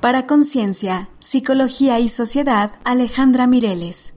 Para 0.00 0.26
Conciencia, 0.26 1.08
Psicología 1.18 1.98
y 1.98 2.08
Sociedad, 2.08 2.70
Alejandra 2.84 3.48
Mireles. 3.48 4.16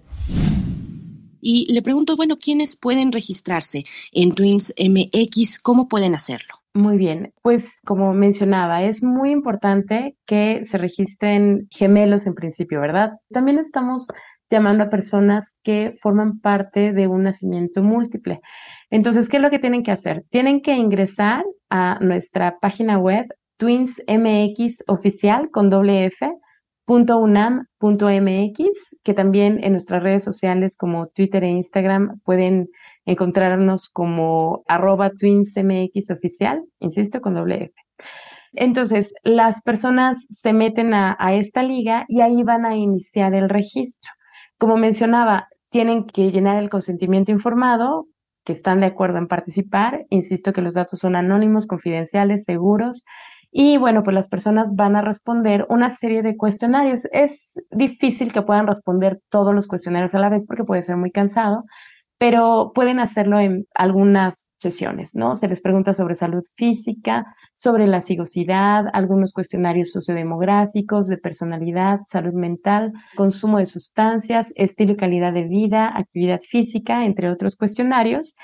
Y 1.42 1.74
le 1.74 1.82
pregunto, 1.82 2.16
bueno, 2.16 2.38
¿quiénes 2.38 2.78
pueden 2.80 3.12
registrarse 3.12 3.86
en 4.12 4.36
Twins 4.36 4.76
MX? 4.78 5.60
¿Cómo 5.60 5.88
pueden 5.88 6.14
hacerlo? 6.14 6.54
Muy 6.76 6.98
bien, 6.98 7.34
pues 7.42 7.82
como 7.84 8.14
mencionaba, 8.14 8.84
es 8.84 9.02
muy 9.02 9.32
importante 9.32 10.16
que 10.28 10.64
se 10.66 10.78
registren 10.78 11.68
gemelos 11.72 12.28
en 12.28 12.36
principio, 12.36 12.80
¿verdad? 12.80 13.14
También 13.32 13.58
estamos 13.58 14.08
llamando 14.52 14.84
a 14.84 14.90
personas 14.90 15.56
que 15.64 15.96
forman 16.00 16.42
parte 16.42 16.94
de 16.94 17.08
un 17.08 17.24
nacimiento 17.24 17.82
múltiple. 17.82 18.40
Entonces, 18.92 19.28
¿qué 19.28 19.38
es 19.38 19.44
lo 19.44 19.50
que 19.50 19.58
tienen 19.58 19.82
que 19.82 19.92
hacer? 19.92 20.26
Tienen 20.30 20.62
que 20.62 20.76
ingresar 20.76 21.44
a 21.72 21.98
nuestra 22.02 22.60
página 22.60 23.00
web 23.00 23.26
twinsmx 23.62 24.84
oficial 24.88 25.52
con 25.52 25.70
doble 25.70 26.06
F, 26.06 26.28
.unam.mx, 26.88 28.60
que 29.04 29.14
también 29.14 29.64
en 29.64 29.74
nuestras 29.74 30.02
redes 30.02 30.24
sociales 30.24 30.76
como 30.76 31.10
Twitter 31.10 31.44
e 31.44 31.50
Instagram 31.50 32.20
pueden 32.26 32.70
encontrarnos 33.06 33.88
como 33.88 34.64
arroba 34.68 35.12
twinsmx 35.12 36.10
oficial, 36.10 36.64
insisto, 36.80 37.22
con 37.22 37.36
doble 37.36 37.66
F. 37.66 37.74
Entonces, 38.54 39.14
las 39.24 39.62
personas 39.62 40.26
se 40.32 40.54
meten 40.54 40.96
a 40.96 41.34
esta 41.36 41.62
liga 41.62 42.06
y 42.08 42.22
ahí 42.22 42.42
van 42.42 42.66
a 42.66 42.76
iniciar 42.76 43.36
el 43.36 43.48
registro. 43.48 44.10
Como 44.58 44.76
mencionaba, 44.76 45.50
tienen 45.70 46.08
que 46.08 46.32
llenar 46.32 46.58
el 46.58 46.70
consentimiento 46.70 47.32
informado, 47.32 48.08
que 48.44 48.54
están 48.54 48.80
de 48.80 48.88
acuerdo 48.88 49.20
en 49.20 49.28
participar. 49.28 50.08
Insisto 50.10 50.52
que 50.52 50.64
los 50.64 50.74
datos 50.74 51.00
son 51.00 51.16
anónimos, 51.16 51.68
confidenciales, 51.68 52.44
seguros 52.44 53.06
y 53.52 53.78
bueno, 53.78 54.02
pues 54.04 54.14
las 54.14 54.30
personas 54.30 54.76
van 54.76 54.96
a 54.96 55.02
responder 55.02 55.66
una 55.70 55.90
serie 55.90 56.24
de 56.24 56.38
cuestionarios. 56.38 57.06
Es 57.12 57.60
difícil 57.70 58.32
que 58.32 58.42
puedan 58.42 58.66
responder 58.66 59.20
todos 59.30 59.54
los 59.54 59.68
cuestionarios 59.68 60.16
a 60.16 60.20
la 60.20 60.30
vez 60.30 60.46
porque 60.48 60.64
puede 60.64 60.82
ser 60.82 60.96
muy 60.96 61.12
cansado, 61.12 61.66
pero 62.18 62.72
pueden 62.74 63.00
hacerlo 63.00 63.40
en 63.40 63.66
algunas 63.76 64.48
sesiones, 64.58 65.16
¿no? 65.16 65.36
Se 65.36 65.50
les 65.50 65.60
pregunta 65.60 65.94
sobre 65.94 66.16
salud 66.16 66.44
física, 66.56 67.26
sobre 67.56 67.88
la 67.88 68.00
sigosidad, 68.00 68.86
algunos 68.94 69.34
cuestionarios 69.34 69.92
sociodemográficos, 69.92 71.08
de 71.08 71.18
personalidad, 71.18 72.00
salud 72.06 72.34
mental, 72.34 72.94
consumo 73.18 73.58
de 73.58 73.66
sustancias, 73.66 74.54
estilo 74.56 74.94
y 74.94 74.98
calidad 74.98 75.34
de 75.34 75.44
vida, 75.44 75.92
actividad 75.94 76.40
física, 76.40 77.06
entre 77.06 77.30
otros 77.30 77.58
cuestionarios. 77.58 78.38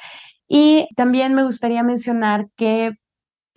Y 0.49 0.87
también 0.95 1.33
me 1.33 1.45
gustaría 1.45 1.83
mencionar 1.83 2.47
que 2.57 2.91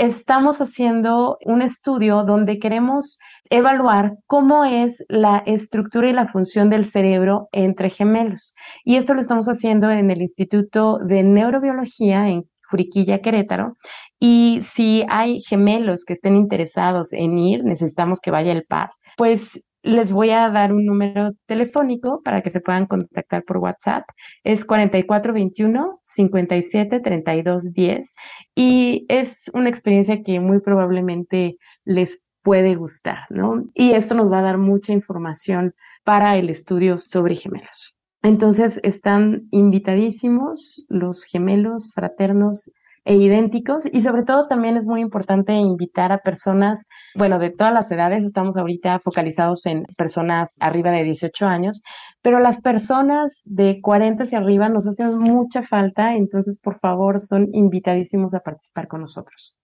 estamos 0.00 0.62
haciendo 0.62 1.36
un 1.44 1.60
estudio 1.60 2.24
donde 2.24 2.58
queremos 2.58 3.18
evaluar 3.50 4.14
cómo 4.26 4.64
es 4.64 5.04
la 5.08 5.42
estructura 5.44 6.08
y 6.08 6.14
la 6.14 6.26
función 6.26 6.70
del 6.70 6.86
cerebro 6.86 7.48
entre 7.52 7.90
gemelos. 7.90 8.54
Y 8.82 8.96
esto 8.96 9.12
lo 9.12 9.20
estamos 9.20 9.46
haciendo 9.46 9.90
en 9.90 10.10
el 10.10 10.22
Instituto 10.22 10.98
de 11.06 11.22
Neurobiología 11.22 12.28
en 12.28 12.44
Juriquilla, 12.70 13.20
Querétaro. 13.20 13.74
Y 14.18 14.60
si 14.62 15.04
hay 15.10 15.40
gemelos 15.40 16.04
que 16.06 16.14
estén 16.14 16.34
interesados 16.34 17.12
en 17.12 17.36
ir, 17.36 17.62
necesitamos 17.64 18.20
que 18.22 18.30
vaya 18.30 18.52
el 18.52 18.64
par. 18.64 18.92
Pues 19.18 19.62
les 19.82 20.12
voy 20.12 20.30
a 20.30 20.50
dar 20.50 20.72
un 20.72 20.84
número 20.84 21.32
telefónico 21.46 22.22
para 22.22 22.42
que 22.42 22.50
se 22.50 22.60
puedan 22.60 22.86
contactar 22.86 23.44
por 23.44 23.58
WhatsApp. 23.58 24.04
Es 24.44 24.64
4421 24.64 26.00
57 26.02 27.00
32 27.00 27.72
10 27.72 28.12
y 28.54 29.06
es 29.08 29.50
una 29.54 29.68
experiencia 29.68 30.22
que 30.22 30.40
muy 30.40 30.60
probablemente 30.60 31.56
les 31.84 32.22
puede 32.42 32.74
gustar, 32.74 33.20
¿no? 33.28 33.64
Y 33.74 33.92
esto 33.92 34.14
nos 34.14 34.30
va 34.30 34.38
a 34.38 34.42
dar 34.42 34.58
mucha 34.58 34.92
información 34.92 35.74
para 36.04 36.36
el 36.36 36.50
estudio 36.50 36.98
sobre 36.98 37.34
gemelos. 37.34 37.96
Entonces 38.22 38.80
están 38.82 39.48
invitadísimos 39.50 40.84
los 40.88 41.24
gemelos 41.24 41.92
fraternos 41.94 42.70
e 43.04 43.16
idénticos 43.16 43.84
y 43.90 44.02
sobre 44.02 44.24
todo 44.24 44.46
también 44.46 44.76
es 44.76 44.86
muy 44.86 45.00
importante 45.00 45.52
invitar 45.52 46.12
a 46.12 46.18
personas, 46.18 46.82
bueno, 47.14 47.38
de 47.38 47.50
todas 47.50 47.72
las 47.72 47.90
edades, 47.90 48.24
estamos 48.24 48.56
ahorita 48.56 48.98
focalizados 49.00 49.64
en 49.66 49.84
personas 49.96 50.54
arriba 50.60 50.90
de 50.90 51.04
18 51.04 51.46
años, 51.46 51.82
pero 52.22 52.38
las 52.38 52.60
personas 52.60 53.32
de 53.44 53.80
40 53.80 54.24
hacia 54.24 54.38
arriba 54.38 54.68
nos 54.68 54.86
hacen 54.86 55.18
mucha 55.18 55.62
falta, 55.62 56.14
entonces 56.14 56.58
por 56.58 56.78
favor 56.78 57.20
son 57.20 57.48
invitadísimos 57.52 58.34
a 58.34 58.40
participar 58.40 58.88
con 58.88 59.00
nosotros. 59.00 59.56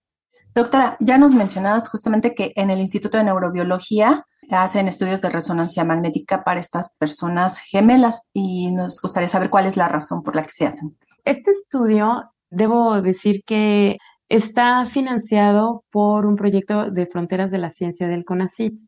Doctora, 0.54 0.96
ya 1.00 1.18
nos 1.18 1.34
mencionabas 1.34 1.86
justamente 1.86 2.34
que 2.34 2.52
en 2.56 2.70
el 2.70 2.80
Instituto 2.80 3.18
de 3.18 3.24
Neurobiología 3.24 4.24
hacen 4.50 4.88
estudios 4.88 5.20
de 5.20 5.28
resonancia 5.28 5.84
magnética 5.84 6.44
para 6.44 6.60
estas 6.60 6.96
personas 6.96 7.58
gemelas 7.58 8.30
y 8.32 8.70
nos 8.70 9.00
gustaría 9.02 9.28
saber 9.28 9.50
cuál 9.50 9.66
es 9.66 9.76
la 9.76 9.88
razón 9.88 10.22
por 10.22 10.34
la 10.34 10.42
que 10.42 10.50
se 10.50 10.66
hacen. 10.66 10.96
Este 11.24 11.50
estudio, 11.50 12.32
debo 12.50 13.00
decir 13.02 13.42
que 13.44 13.98
está 14.28 14.84
financiado 14.86 15.84
por 15.90 16.26
un 16.26 16.36
proyecto 16.36 16.90
de 16.90 17.06
Fronteras 17.06 17.50
de 17.50 17.58
la 17.58 17.70
Ciencia 17.70 18.08
del 18.08 18.24
CONACYT. 18.24 18.78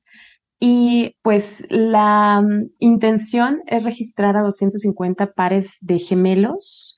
Y 0.60 1.14
pues 1.22 1.64
la 1.70 2.42
mm, 2.42 2.70
intención 2.80 3.62
es 3.66 3.84
registrar 3.84 4.36
a 4.36 4.42
250 4.42 5.32
pares 5.32 5.78
de 5.80 5.98
gemelos, 5.98 6.96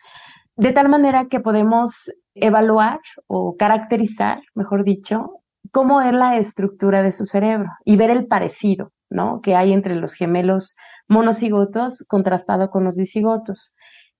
de 0.57 0.73
tal 0.73 0.89
manera 0.89 1.27
que 1.27 1.41
podemos 1.41 2.11
evaluar 2.35 3.01
o 3.27 3.57
caracterizar, 3.59 4.41
mejor 4.55 4.85
dicho, 4.85 5.41
cómo 5.73 6.01
es 6.01 6.13
la 6.13 6.39
estructura 6.39 7.03
de 7.03 7.13
su 7.13 7.27
cerebro 7.27 7.71
y 7.85 7.97
ver 7.97 8.11
el 8.11 8.27
parecido, 8.27 8.93
¿no? 9.11 9.41
que 9.43 9.55
hay 9.55 9.73
entre 9.73 9.95
los 9.95 10.15
gemelos 10.15 10.77
monocigotos 11.09 12.05
contrastado 12.09 12.71
con 12.71 12.85
los 12.85 12.97
dicigotos. 12.97 13.75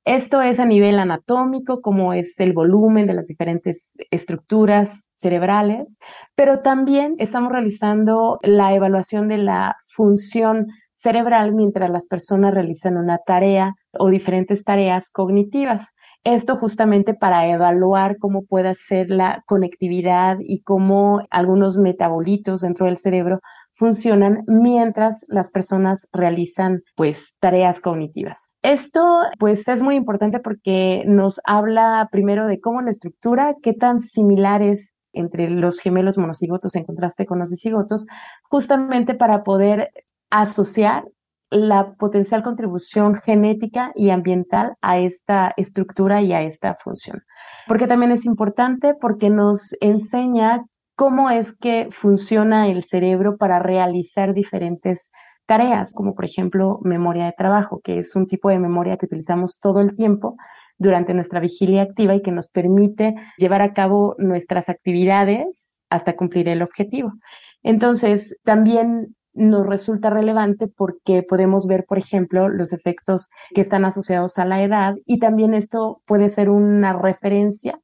Esto 0.07 0.41
es 0.41 0.59
a 0.59 0.65
nivel 0.65 0.99
anatómico, 0.99 1.83
como 1.83 2.15
es 2.15 2.41
el 2.41 2.53
volumen 2.53 3.07
de 3.07 3.15
las 3.15 3.27
diferentes 3.27 3.93
estructuras 4.11 5.09
cerebrales, 5.17 5.99
pero 6.35 6.61
también 6.61 7.15
estamos 7.19 7.53
realizando 7.53 8.39
la 8.43 8.75
evaluación 8.75 9.29
de 9.29 9.39
la 9.39 9.77
función 9.95 10.69
cerebral 10.97 11.55
mientras 11.55 11.91
las 11.91 12.07
personas 12.07 12.55
realizan 12.55 12.97
una 12.97 13.19
tarea 13.19 13.75
o 13.99 14.09
diferentes 14.09 14.65
tareas 14.65 15.11
cognitivas. 15.11 15.95
Esto 16.25 16.57
justamente 16.57 17.15
para 17.15 17.49
evaluar 17.49 18.19
cómo 18.19 18.45
puede 18.45 18.75
ser 18.75 19.09
la 19.09 19.43
conectividad 19.47 20.37
y 20.41 20.63
cómo 20.63 21.23
algunos 21.31 21.79
metabolitos 21.79 22.61
dentro 22.61 22.87
del 22.87 22.99
cerebro 22.99 23.41
funcionan 23.81 24.45
mientras 24.47 25.25
las 25.29 25.51
personas 25.51 26.07
realizan 26.13 26.83
pues 26.97 27.35
tareas 27.41 27.81
cognitivas. 27.81 28.51
Esto 28.61 29.01
pues 29.39 29.67
es 29.69 29.81
muy 29.83 29.97
importante 29.97 30.39
porque 30.39 31.03
nos 31.07 31.41
habla 31.45 32.07
primero 32.13 32.47
de 32.47 32.61
cómo 32.61 32.83
la 32.83 32.91
estructura, 32.91 33.57
qué 33.63 33.73
tan 33.73 34.01
similar 34.01 34.61
es 34.61 34.95
entre 35.15 35.49
los 35.49 35.81
gemelos 35.81 36.19
monocigotos 36.19 36.77
en 36.77 36.85
contraste 36.85 37.25
con 37.25 37.39
los 37.39 37.49
dicigotos, 37.49 38.07
justamente 38.43 39.15
para 39.15 39.43
poder 39.43 39.91
asociar 40.29 41.05
la 41.49 41.95
potencial 41.95 42.43
contribución 42.43 43.15
genética 43.15 43.93
y 43.95 44.11
ambiental 44.11 44.75
a 44.83 44.99
esta 44.99 45.55
estructura 45.57 46.21
y 46.21 46.35
a 46.35 46.43
esta 46.43 46.77
función. 46.77 47.23
Porque 47.67 47.87
también 47.87 48.13
es 48.13 48.27
importante 48.27 48.95
porque 49.01 49.31
nos 49.31 49.75
enseña 49.81 50.65
cómo 51.01 51.31
es 51.31 51.55
que 51.55 51.87
funciona 51.91 52.69
el 52.69 52.83
cerebro 52.83 53.39
para 53.39 53.59
realizar 53.59 54.35
diferentes 54.35 55.11
tareas, 55.47 55.95
como 55.95 56.15
por 56.15 56.27
ejemplo 56.27 56.79
memoria 56.83 57.25
de 57.25 57.33
trabajo, 57.33 57.81
que 57.83 57.97
es 57.97 58.15
un 58.15 58.27
tipo 58.27 58.51
de 58.51 58.59
memoria 58.59 58.99
que 58.99 59.07
utilizamos 59.07 59.59
todo 59.61 59.81
el 59.81 59.97
tiempo 59.97 60.37
durante 60.77 61.15
nuestra 61.15 61.41
vigilia 61.41 61.81
activa 61.81 62.15
y 62.15 62.21
que 62.21 62.33
nos 62.33 62.51
permite 62.51 63.15
llevar 63.39 63.63
a 63.63 63.73
cabo 63.73 64.15
nuestras 64.19 64.69
actividades 64.69 65.73
hasta 65.89 66.17
cumplir 66.17 66.51
el 66.51 66.61
objetivo. 66.61 67.15
Entonces, 67.63 68.37
también 68.45 69.17
nos 69.33 69.67
resulta 69.67 70.11
relevante 70.11 70.67
porque 70.69 71.23
podemos 71.23 71.67
ver, 71.67 71.87
por 71.89 71.97
ejemplo, 71.97 72.51
los 72.51 72.75
efectos 72.75 73.31
que 73.55 73.63
están 73.63 73.87
asociados 73.87 74.37
a 74.37 74.45
la 74.45 74.63
edad 74.63 74.97
y 75.07 75.19
también 75.19 75.55
esto 75.55 76.03
puede 76.05 76.29
ser 76.29 76.51
una 76.51 76.93
referencia 76.93 77.81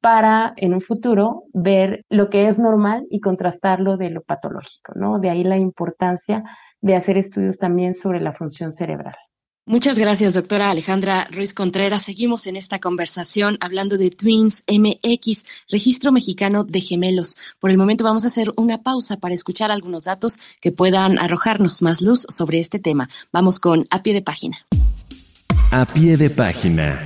para 0.00 0.54
en 0.56 0.74
un 0.74 0.80
futuro 0.80 1.44
ver 1.52 2.04
lo 2.08 2.30
que 2.30 2.48
es 2.48 2.58
normal 2.58 3.06
y 3.10 3.20
contrastarlo 3.20 3.96
de 3.96 4.10
lo 4.10 4.22
patológico, 4.22 4.92
¿no? 4.94 5.18
De 5.18 5.30
ahí 5.30 5.44
la 5.44 5.58
importancia 5.58 6.42
de 6.80 6.96
hacer 6.96 7.18
estudios 7.18 7.58
también 7.58 7.94
sobre 7.94 8.20
la 8.20 8.32
función 8.32 8.72
cerebral. 8.72 9.16
Muchas 9.66 9.98
gracias, 9.98 10.34
doctora 10.34 10.70
Alejandra 10.70 11.28
Ruiz 11.30 11.54
Contreras. 11.54 12.02
Seguimos 12.02 12.46
en 12.48 12.56
esta 12.56 12.80
conversación 12.80 13.56
hablando 13.60 13.98
de 13.98 14.10
Twins 14.10 14.64
MX, 14.66 15.44
Registro 15.70 16.10
Mexicano 16.10 16.64
de 16.64 16.80
Gemelos. 16.80 17.36
Por 17.60 17.70
el 17.70 17.78
momento 17.78 18.02
vamos 18.02 18.24
a 18.24 18.28
hacer 18.28 18.52
una 18.56 18.82
pausa 18.82 19.18
para 19.18 19.34
escuchar 19.34 19.70
algunos 19.70 20.04
datos 20.04 20.38
que 20.60 20.72
puedan 20.72 21.18
arrojarnos 21.18 21.82
más 21.82 22.02
luz 22.02 22.26
sobre 22.28 22.58
este 22.58 22.80
tema. 22.80 23.08
Vamos 23.32 23.60
con 23.60 23.86
A 23.90 24.02
Pie 24.02 24.14
de 24.14 24.22
Página. 24.22 24.66
A 25.70 25.86
Pie 25.86 26.16
de 26.16 26.30
Página. 26.30 27.00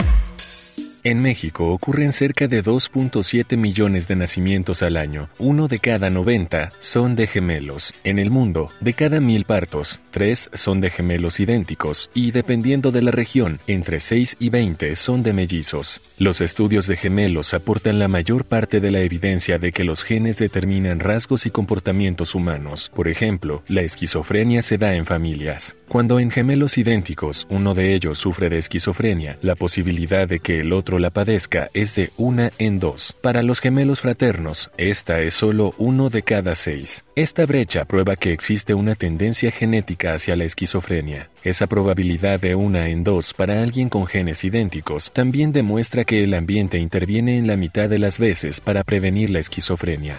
En 1.07 1.21
México 1.21 1.71
ocurren 1.71 2.15
cerca 2.15 2.49
de 2.49 2.65
2.7 2.65 3.59
millones 3.59 4.09
de 4.09 4.17
nacimientos 4.17 4.83
al 4.83 4.97
año. 4.97 5.29
Uno 5.39 5.69
de 5.69 5.79
cada 5.79 6.09
90 6.09 6.73
son 6.79 7.15
de 7.15 7.27
gemelos. 7.27 7.93
En 8.05 8.19
el 8.19 8.31
mundo, 8.31 8.71
de 8.81 8.95
cada 8.95 9.21
mil 9.21 9.45
partos, 9.45 10.01
tres 10.13 10.49
son 10.55 10.81
de 10.81 10.89
gemelos 10.89 11.41
idénticos 11.41 12.11
y, 12.15 12.31
dependiendo 12.31 12.91
de 12.91 13.03
la 13.03 13.11
región, 13.11 13.61
entre 13.67 14.01
6 14.01 14.39
y 14.41 14.49
20 14.49 14.97
son 14.97 15.23
de 15.23 15.35
mellizos. 15.35 16.01
Los 16.17 16.41
estudios 16.41 16.87
de 16.87 16.97
gemelos 16.97 17.53
aportan 17.53 17.99
la 17.99 18.09
mayor 18.09 18.47
parte 18.47 18.81
de 18.81 18.91
la 18.91 19.01
evidencia 19.01 19.59
de 19.59 19.73
que 19.73 19.85
los 19.85 20.05
genes 20.05 20.39
determinan 20.39 21.01
rasgos 21.01 21.45
y 21.45 21.51
comportamientos 21.51 22.35
humanos. 22.35 22.91
Por 22.95 23.09
ejemplo, 23.09 23.63
la 23.69 23.83
esquizofrenia 23.83 24.63
se 24.63 24.79
da 24.79 24.95
en 24.95 25.05
familias. 25.05 25.77
Cuando 25.87 26.19
en 26.19 26.31
gemelos 26.31 26.79
idénticos 26.79 27.47
uno 27.51 27.75
de 27.75 27.95
ellos 27.95 28.17
sufre 28.17 28.49
de 28.49 28.57
esquizofrenia, 28.57 29.37
la 29.43 29.55
posibilidad 29.55 30.27
de 30.27 30.41
que 30.41 30.61
el 30.61 30.73
otro 30.73 30.94
la 30.99 31.11
padezca 31.11 31.71
es 31.75 31.95
de 31.95 32.11
una 32.17 32.51
en 32.59 32.81
dos. 32.81 33.15
Para 33.21 33.43
los 33.43 33.61
gemelos 33.61 34.01
fraternos, 34.01 34.71
esta 34.77 35.21
es 35.21 35.35
solo 35.35 35.75
uno 35.79 36.11
de 36.11 36.23
cada 36.23 36.55
seis. 36.55 37.05
Esta 37.17 37.47
brecha 37.47 37.85
prueba 37.85 38.17
que 38.17 38.33
existe 38.33 38.75
una 38.75 38.95
tendencia 38.95 39.51
genética 39.51 40.15
hacia 40.15 40.37
la 40.37 40.45
esquizofrenia. 40.45 41.29
Esa 41.43 41.67
probabilidad 41.67 42.41
de 42.41 42.55
una 42.55 42.89
en 42.89 43.05
dos 43.05 43.35
para 43.35 43.63
alguien 43.63 43.89
con 43.89 44.07
genes 44.07 44.45
idénticos 44.45 45.13
también 45.13 45.53
demuestra 45.53 46.05
que 46.05 46.25
el 46.25 46.35
ambiente 46.35 46.79
interviene 46.79 47.39
en 47.39 47.47
la 47.47 47.57
mitad 47.57 47.89
de 47.89 47.99
las 47.99 48.19
veces 48.19 48.61
para 48.61 48.85
prevenir 48.85 49.31
la 49.31 49.41
esquizofrenia. 49.41 50.17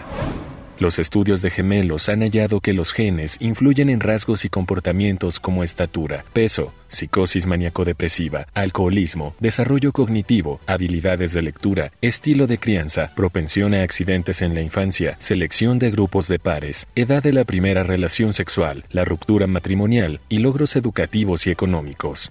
Los 0.78 0.98
estudios 0.98 1.40
de 1.40 1.48
gemelos 1.48 2.10
han 2.10 2.20
hallado 2.20 2.60
que 2.60 2.74
los 2.74 2.92
genes 2.92 3.38
influyen 3.40 3.88
en 3.88 3.98
rasgos 3.98 4.44
y 4.44 4.50
comportamientos 4.50 5.40
como 5.40 5.64
estatura, 5.64 6.22
peso, 6.34 6.70
psicosis 6.88 7.46
maníaco-depresiva, 7.46 8.46
alcoholismo, 8.52 9.34
desarrollo 9.40 9.92
cognitivo, 9.92 10.60
habilidades 10.66 11.32
de 11.32 11.40
lectura, 11.40 11.92
estilo 12.02 12.46
de 12.46 12.58
crianza, 12.58 13.10
propensión 13.16 13.72
a 13.72 13.82
accidentes 13.82 14.42
en 14.42 14.54
la 14.54 14.60
infancia, 14.60 15.16
selección 15.18 15.78
de 15.78 15.90
grupos 15.90 16.28
de 16.28 16.38
pares, 16.38 16.86
edad 16.94 17.22
de 17.22 17.32
la 17.32 17.44
primera 17.44 17.82
relación 17.82 18.34
sexual, 18.34 18.84
la 18.90 19.06
ruptura 19.06 19.46
matrimonial 19.46 20.20
y 20.28 20.40
logros 20.40 20.76
educativos 20.76 21.46
y 21.46 21.50
económicos. 21.50 22.30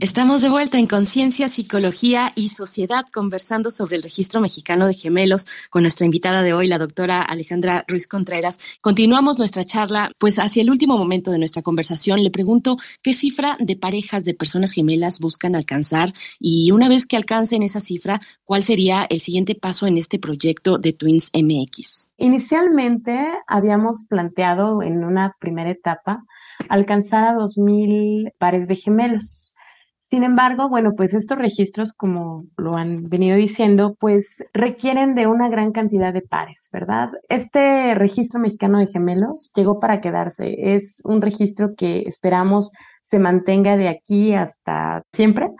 Estamos 0.00 0.42
de 0.42 0.48
vuelta 0.48 0.78
en 0.78 0.86
Conciencia, 0.86 1.48
Psicología 1.48 2.30
y 2.36 2.50
Sociedad 2.50 3.04
conversando 3.12 3.72
sobre 3.72 3.96
el 3.96 4.04
registro 4.04 4.40
mexicano 4.40 4.86
de 4.86 4.94
gemelos 4.94 5.48
con 5.70 5.82
nuestra 5.82 6.04
invitada 6.04 6.42
de 6.42 6.52
hoy, 6.52 6.68
la 6.68 6.78
doctora 6.78 7.20
Alejandra 7.20 7.84
Ruiz 7.88 8.06
Contreras. 8.06 8.60
Continuamos 8.80 9.40
nuestra 9.40 9.64
charla, 9.64 10.12
pues 10.18 10.38
hacia 10.38 10.62
el 10.62 10.70
último 10.70 10.96
momento 10.96 11.32
de 11.32 11.38
nuestra 11.38 11.62
conversación 11.62 12.22
le 12.22 12.30
pregunto 12.30 12.76
qué 13.02 13.12
cifra 13.12 13.56
de 13.58 13.74
parejas 13.74 14.22
de 14.22 14.34
personas 14.34 14.70
gemelas 14.70 15.18
buscan 15.18 15.56
alcanzar 15.56 16.12
y 16.38 16.70
una 16.70 16.88
vez 16.88 17.04
que 17.04 17.16
alcancen 17.16 17.64
esa 17.64 17.80
cifra, 17.80 18.20
¿cuál 18.44 18.62
sería 18.62 19.04
el 19.10 19.18
siguiente 19.18 19.56
paso 19.56 19.88
en 19.88 19.98
este 19.98 20.20
proyecto 20.20 20.78
de 20.78 20.92
Twins 20.92 21.32
MX? 21.34 22.08
Inicialmente 22.18 23.18
habíamos 23.48 24.04
planteado 24.04 24.80
en 24.80 25.02
una 25.02 25.34
primera 25.40 25.70
etapa 25.72 26.24
alcanzar 26.68 27.24
a 27.24 27.34
2.000 27.34 28.32
pares 28.38 28.68
de 28.68 28.76
gemelos. 28.76 29.56
Sin 30.10 30.22
embargo, 30.24 30.70
bueno, 30.70 30.94
pues 30.96 31.12
estos 31.12 31.36
registros, 31.36 31.92
como 31.92 32.46
lo 32.56 32.76
han 32.76 33.10
venido 33.10 33.36
diciendo, 33.36 33.94
pues 34.00 34.42
requieren 34.54 35.14
de 35.14 35.26
una 35.26 35.50
gran 35.50 35.72
cantidad 35.72 36.14
de 36.14 36.22
pares, 36.22 36.70
¿verdad? 36.72 37.10
Este 37.28 37.94
registro 37.94 38.40
mexicano 38.40 38.78
de 38.78 38.86
gemelos 38.86 39.52
llegó 39.54 39.80
para 39.80 40.00
quedarse. 40.00 40.74
Es 40.74 41.02
un 41.04 41.20
registro 41.20 41.74
que 41.76 42.04
esperamos 42.06 42.72
se 43.10 43.18
mantenga 43.18 43.76
de 43.76 43.88
aquí 43.88 44.32
hasta 44.32 45.02
siempre. 45.12 45.50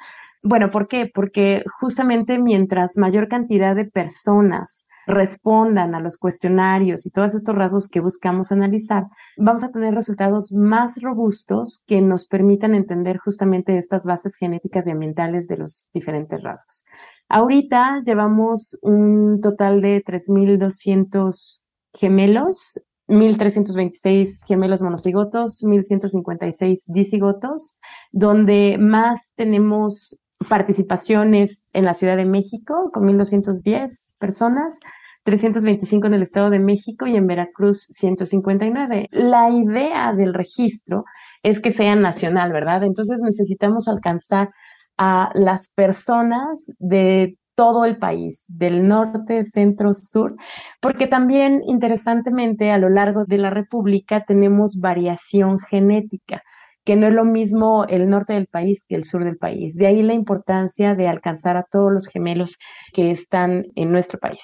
Bueno, 0.43 0.71
¿por 0.71 0.89
qué? 0.89 1.11
Porque 1.13 1.63
justamente 1.81 2.39
mientras 2.39 2.97
mayor 2.97 3.29
cantidad 3.29 3.77
de 3.77 3.85
personas 3.85 4.88
respondan 5.09 5.95
a 5.95 6.01
los 6.01 6.19
cuestionarios 6.19 7.07
y 7.07 7.11
todos 7.11 7.35
estos 7.35 7.55
rasgos 7.55 7.89
que 7.89 8.01
buscamos 8.01 8.53
analizar, 8.53 9.05
vamos 9.39 9.65
a 9.65 9.71
tener 9.71 9.95
resultados 9.95 10.53
más 10.53 11.01
robustos 11.01 11.83
que 11.87 12.03
nos 12.03 12.27
permitan 12.27 12.75
entender 12.75 13.17
justamente 13.17 13.79
estas 13.79 14.05
bases 14.05 14.37
genéticas 14.37 14.87
y 14.87 14.91
ambientales 14.91 15.49
de 15.49 15.57
los 15.57 15.89
diferentes 15.95 16.43
rasgos. 16.43 16.85
Ahorita 17.31 18.03
llevamos 18.05 18.79
un 18.83 19.41
total 19.41 19.81
de 19.81 20.05
3.200 20.05 21.63
gemelos 21.95 22.85
1.326 23.09 24.45
gemelos 24.47 24.83
monocigotos, 24.83 25.65
1.156 25.65 26.85
disigotos, 26.89 27.81
donde 28.13 28.77
más 28.79 29.33
tenemos 29.35 30.21
participaciones 30.49 31.65
en 31.73 31.85
la 31.85 31.95
Ciudad 31.95 32.17
de 32.17 32.25
México 32.25 32.91
con 32.93 33.05
1.210 33.05 34.15
personas, 34.19 34.79
325 35.25 36.07
en 36.07 36.15
el 36.15 36.23
Estado 36.23 36.51
de 36.51 36.59
México 36.59 37.07
y 37.07 37.17
en 37.17 37.27
Veracruz 37.27 37.87
159. 37.91 39.09
La 39.11 39.51
idea 39.51 40.13
del 40.15 40.33
registro 40.33 41.05
es 41.43 41.61
que 41.61 41.71
sea 41.71 41.97
nacional, 41.97 42.53
¿verdad? 42.53 42.85
Entonces 42.85 43.21
necesitamos 43.21 43.89
alcanzar 43.89 44.51
a 44.97 45.31
las 45.35 45.71
personas 45.71 46.73
de 46.79 47.37
todo 47.55 47.85
el 47.85 47.99
país, 47.99 48.47
del 48.49 48.87
norte, 48.87 49.43
centro, 49.43 49.93
sur, 49.93 50.37
porque 50.81 51.09
también 51.09 51.61
interesantemente 51.67 52.71
a 52.71 52.79
lo 52.79 52.89
largo 52.89 53.25
de 53.25 53.39
la 53.39 53.51
República 53.51 54.25
tenemos 54.25 54.79
variación 54.81 55.59
genética 55.59 56.43
que 56.89 56.97
no 56.97 57.07
es 57.07 57.13
lo 57.13 57.27
mismo 57.27 57.85
el 57.85 58.09
norte 58.09 58.33
del 58.33 58.47
país 58.47 58.83
que 58.89 58.95
el 58.95 59.05
sur 59.05 59.23
del 59.23 59.37
país. 59.37 59.75
De 59.75 59.87
ahí 59.87 60.03
la 60.03 60.15
importancia 60.15 60.95
de 60.95 61.07
alcanzar 61.07 61.59
a 61.59 61.67
todos 61.71 61.93
los 61.93 62.07
gemelos 62.07 62.57
que 62.95 63.11
están 63.11 63.67
en 63.75 63.93
nuestro 63.93 64.19
país. 64.19 64.41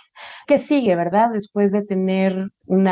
¿Qué 0.46 0.58
sigue, 0.58 0.94
verdad? 0.94 1.30
Después 1.32 1.72
de 1.72 1.86
tener 1.86 2.50
un 2.66 2.86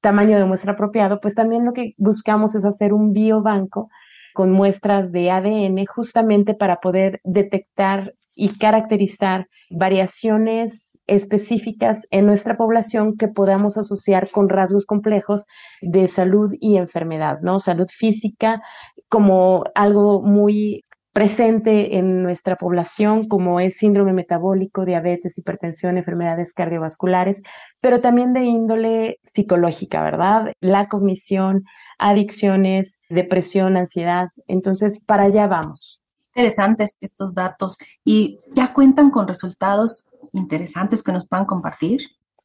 tamaño 0.00 0.38
de 0.38 0.46
muestra 0.46 0.72
apropiado, 0.72 1.20
pues 1.20 1.34
también 1.34 1.66
lo 1.66 1.74
que 1.74 1.92
buscamos 1.98 2.54
es 2.54 2.64
hacer 2.64 2.94
un 2.94 3.12
biobanco 3.12 3.90
con 4.32 4.50
muestras 4.50 5.12
de 5.12 5.30
ADN 5.30 5.84
justamente 5.84 6.54
para 6.54 6.76
poder 6.76 7.20
detectar 7.24 8.14
y 8.34 8.56
caracterizar 8.56 9.48
variaciones 9.68 10.91
específicas 11.06 12.06
en 12.10 12.26
nuestra 12.26 12.56
población 12.56 13.16
que 13.16 13.28
podamos 13.28 13.76
asociar 13.76 14.30
con 14.30 14.48
rasgos 14.48 14.86
complejos 14.86 15.44
de 15.80 16.08
salud 16.08 16.54
y 16.60 16.76
enfermedad, 16.76 17.38
¿no? 17.42 17.58
Salud 17.58 17.88
física 17.88 18.62
como 19.08 19.64
algo 19.74 20.22
muy 20.22 20.84
presente 21.12 21.98
en 21.98 22.22
nuestra 22.22 22.56
población, 22.56 23.28
como 23.28 23.60
es 23.60 23.76
síndrome 23.76 24.14
metabólico, 24.14 24.86
diabetes, 24.86 25.36
hipertensión, 25.36 25.98
enfermedades 25.98 26.54
cardiovasculares, 26.54 27.42
pero 27.82 28.00
también 28.00 28.32
de 28.32 28.44
índole 28.44 29.18
psicológica, 29.34 30.02
¿verdad? 30.02 30.52
La 30.60 30.88
cognición, 30.88 31.64
adicciones, 31.98 32.98
depresión, 33.10 33.76
ansiedad. 33.76 34.28
Entonces, 34.46 35.02
para 35.04 35.24
allá 35.24 35.46
vamos 35.46 36.02
interesantes 36.34 36.96
estos 37.00 37.34
datos 37.34 37.76
y 38.04 38.38
ya 38.54 38.72
cuentan 38.72 39.10
con 39.10 39.28
resultados 39.28 40.06
interesantes 40.32 41.02
que 41.02 41.12
nos 41.12 41.26
puedan 41.28 41.46
compartir. 41.46 42.00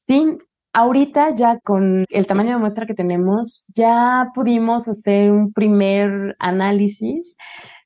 Sí, 0.08 0.38
ahorita 0.74 1.34
ya 1.36 1.60
con 1.60 2.06
el 2.10 2.28
tamaño 2.28 2.52
de 2.52 2.58
muestra 2.60 2.86
que 2.86 2.94
tenemos, 2.94 3.66
ya 3.70 4.28
pudimos 4.34 4.88
hacer 4.88 5.32
un 5.32 5.52
primer 5.54 6.36
análisis 6.40 7.36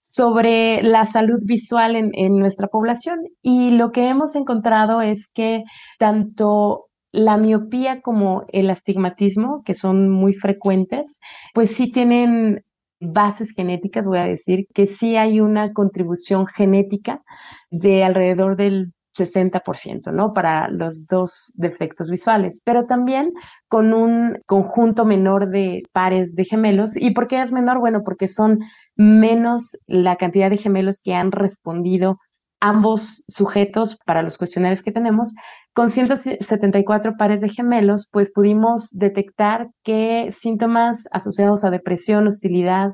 sobre 0.03 0.83
la 0.83 1.05
salud 1.05 1.39
visual 1.43 1.95
en, 1.95 2.11
en 2.13 2.37
nuestra 2.37 2.67
población 2.67 3.19
y 3.41 3.71
lo 3.71 3.91
que 3.91 4.09
hemos 4.09 4.35
encontrado 4.35 5.01
es 5.01 5.29
que 5.29 5.63
tanto 5.99 6.87
la 7.13 7.37
miopía 7.37 8.01
como 8.01 8.45
el 8.49 8.69
astigmatismo, 8.69 9.63
que 9.63 9.73
son 9.73 10.09
muy 10.09 10.33
frecuentes, 10.33 11.19
pues 11.53 11.71
sí 11.71 11.91
tienen 11.91 12.63
bases 12.99 13.51
genéticas, 13.51 14.05
voy 14.05 14.19
a 14.19 14.25
decir, 14.25 14.67
que 14.73 14.85
sí 14.85 15.15
hay 15.15 15.41
una 15.41 15.73
contribución 15.73 16.45
genética 16.47 17.21
de 17.69 18.03
alrededor 18.03 18.55
del 18.55 18.93
60%, 19.17 20.11
¿no? 20.11 20.33
Para 20.33 20.69
los 20.69 21.05
dos 21.05 21.51
defectos 21.55 22.09
visuales, 22.09 22.61
pero 22.63 22.85
también 22.85 23.31
con 23.67 23.93
un 23.93 24.39
conjunto 24.45 25.05
menor 25.05 25.49
de 25.49 25.83
pares 25.91 26.35
de 26.35 26.45
gemelos. 26.45 26.95
¿Y 26.95 27.11
por 27.11 27.27
qué 27.27 27.41
es 27.41 27.51
menor? 27.51 27.79
Bueno, 27.79 28.01
porque 28.03 28.27
son 28.27 28.59
menos 28.95 29.77
la 29.87 30.15
cantidad 30.15 30.49
de 30.49 30.57
gemelos 30.57 30.99
que 31.03 31.13
han 31.13 31.31
respondido 31.31 32.17
ambos 32.61 33.23
sujetos 33.27 33.97
para 34.05 34.21
los 34.21 34.37
cuestionarios 34.37 34.83
que 34.83 34.91
tenemos, 34.91 35.33
con 35.73 35.89
174 35.89 37.15
pares 37.17 37.41
de 37.41 37.49
gemelos, 37.49 38.07
pues 38.11 38.31
pudimos 38.31 38.89
detectar 38.91 39.69
que 39.83 40.29
síntomas 40.31 41.07
asociados 41.11 41.63
a 41.63 41.71
depresión, 41.71 42.27
hostilidad, 42.27 42.91